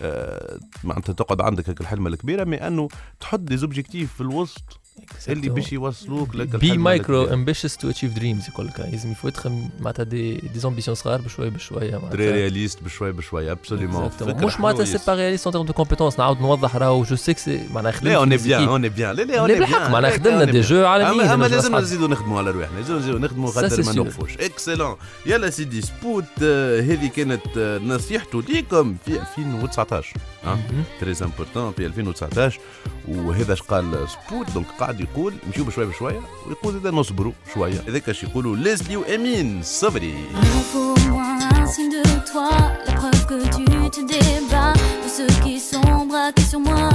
آه، 0.00 0.58
معناتها 0.84 1.12
تقعد 1.12 1.40
عندك 1.40 1.68
هيك 1.68 1.80
الحلمة 1.80 2.08
الكبيرة 2.08 2.44
مي 2.44 2.56
أنه 2.66 2.88
تحط 3.20 3.40
دي 3.40 3.56
زوبجيكتيف 3.56 4.14
في 4.14 4.20
الوسط 4.20 4.80
اللي 5.28 5.48
باش 5.48 5.72
يوصلوك 5.72 6.34
لك 6.34 6.48
بي 6.56 6.78
مايكرو. 6.78 7.24
امبيشس 7.24 7.76
تو 7.76 7.90
اتشيف 7.90 8.14
دريمز 8.14 8.48
يقول 8.48 8.66
لك 8.66 8.80
لازم 8.80 9.12
يفوت 9.12 9.46
معناتها 9.80 10.02
دي 10.02 10.34
دي 10.34 10.58
زامبيسيون 10.58 10.94
صغار 10.94 11.20
بشوي 11.20 11.50
بشويه 11.50 11.90
تري 11.90 11.98
معناتها 11.98 12.16
رياليست 12.16 12.82
بشوي 12.82 13.12
بشوي 13.12 13.52
ابسوليمون 13.52 14.10
Exactement. 14.10 14.44
مش 14.44 14.60
معناتها 14.60 14.84
سي 14.84 14.98
با 15.06 15.14
رياليست 15.14 15.46
ان 15.46 15.52
تيرم 15.52 15.64
دو 15.66 15.72
كومبيتونس 15.72 16.18
نعاود 16.18 16.40
نوضح 16.40 16.76
راهو 16.76 17.02
جو 17.02 17.16
سي 17.16 17.34
سي 17.34 17.60
معناها 17.72 17.92
خدمت 17.92 18.04
لا 18.04 18.16
اون 18.16 18.36
بيان. 18.36 18.68
اون 18.68 18.88
بيان 18.88 19.16
لا 19.16 19.22
لا 19.22 19.40
اون 19.40 19.48
بالحق 19.48 19.90
معناها 19.90 20.10
خدمنا 20.10 20.44
دي 20.44 20.60
جو 20.60 20.86
عالميين 20.86 21.20
اما, 21.28 21.44
لازم. 21.44 21.76
نزيدوا 21.76 22.08
نخدموا 22.08 22.38
على 22.38 22.50
روحنا 22.50 22.76
لازم 22.78 22.96
نزيدوا 22.96 23.18
نخدموا 23.18 23.50
خاطر 23.50 23.82
ما. 23.82 23.92
نوقفوش 23.92 24.36
اكسلون 24.38 24.96
يلا 25.26 25.50
سيدي 25.50 25.80
سبوت 25.80 26.24
هذه 26.42 27.10
كانت 27.16 27.58
نصيحته 27.84 28.42
ليكم 28.42 28.96
في 29.06 29.20
2019 29.20 30.16
ها 30.44 30.58
تري 31.00 31.14
امبورتون 31.22 31.72
في 31.72 31.86
2019 31.86 32.60
وهذا 33.08 33.52
اش 33.52 33.62
قال 33.62 34.06
سبوت 34.08 34.50
دونك 34.50 34.66
قاعد 34.88 35.00
يقول 35.00 35.34
نمشيو 35.46 35.64
بشويه 35.64 35.86
بشويه 35.86 36.20
ويقول 36.46 36.76
اذا 36.76 36.90
نصبروا 36.90 37.32
شوية 37.54 37.80
هذاك 37.88 38.08
اش 38.08 38.22
يقولوا 38.22 38.56
ليزلي 38.56 38.96
وامين 38.96 39.62
صبري 39.62 40.14
Il 40.32 40.36
nous 40.36 40.66
faut 40.72 40.94
au 41.00 41.10
moins 41.10 41.38
un 41.62 41.66
signe 41.66 41.90
de 41.90 42.02
toi, 42.32 42.50
la 42.86 42.92
preuve 42.92 43.26
que 43.26 43.38
tu 43.56 43.64
te 43.96 44.02
débats 44.12 44.72
de 45.04 45.08
ceux 45.16 45.32
qui 45.44 45.60
sont 45.60 46.06
braqués 46.10 46.48
sur 46.52 46.60
moi. 46.60 46.88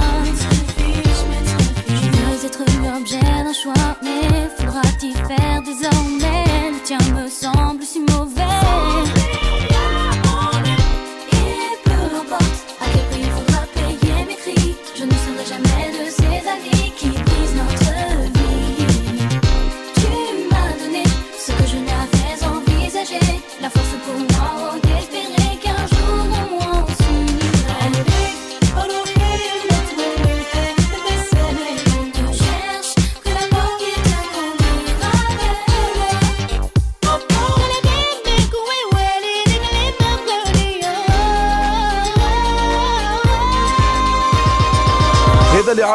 Je 2.00 2.08
veux 2.16 2.46
être 2.48 2.62
l'objet 2.82 3.20
d'un 3.20 3.56
choix, 3.62 3.88
mais 4.04 4.48
faudra 4.56 4.82
t'y 5.00 5.12
faire 5.28 5.53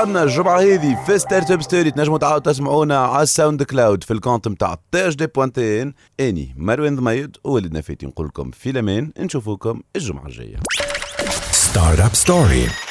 عندنا 0.10 0.24
الجمعة 0.24 0.60
هذه 0.60 1.04
في 1.06 1.20
Startup 1.20 1.62
Story 1.62 1.92
تنجموا 1.92 2.18
تعاودوا 2.18 2.52
تسمعونا 2.52 2.98
على 2.98 3.24
ال 3.24 3.64
SoundCloud 3.64 4.04
في 4.04 4.14
ال 4.14 4.19
compte 4.19 4.48
نتاع 4.48 4.78
تاج 4.92 5.16
.tn 5.16 5.94
أني 6.20 6.56
مروان 6.58 6.96
ضميد 6.96 7.38
وولد 7.44 7.74
نفاتي 7.74 8.06
نقول 8.06 8.28
لكم 8.28 8.52
في 8.52 8.70
الأمان. 8.70 9.12
نشوفوكم 9.20 9.82
الجمعة 9.96 10.26
الجاية. 10.26 10.58
Startup 11.52 12.16
Story. 12.28 12.89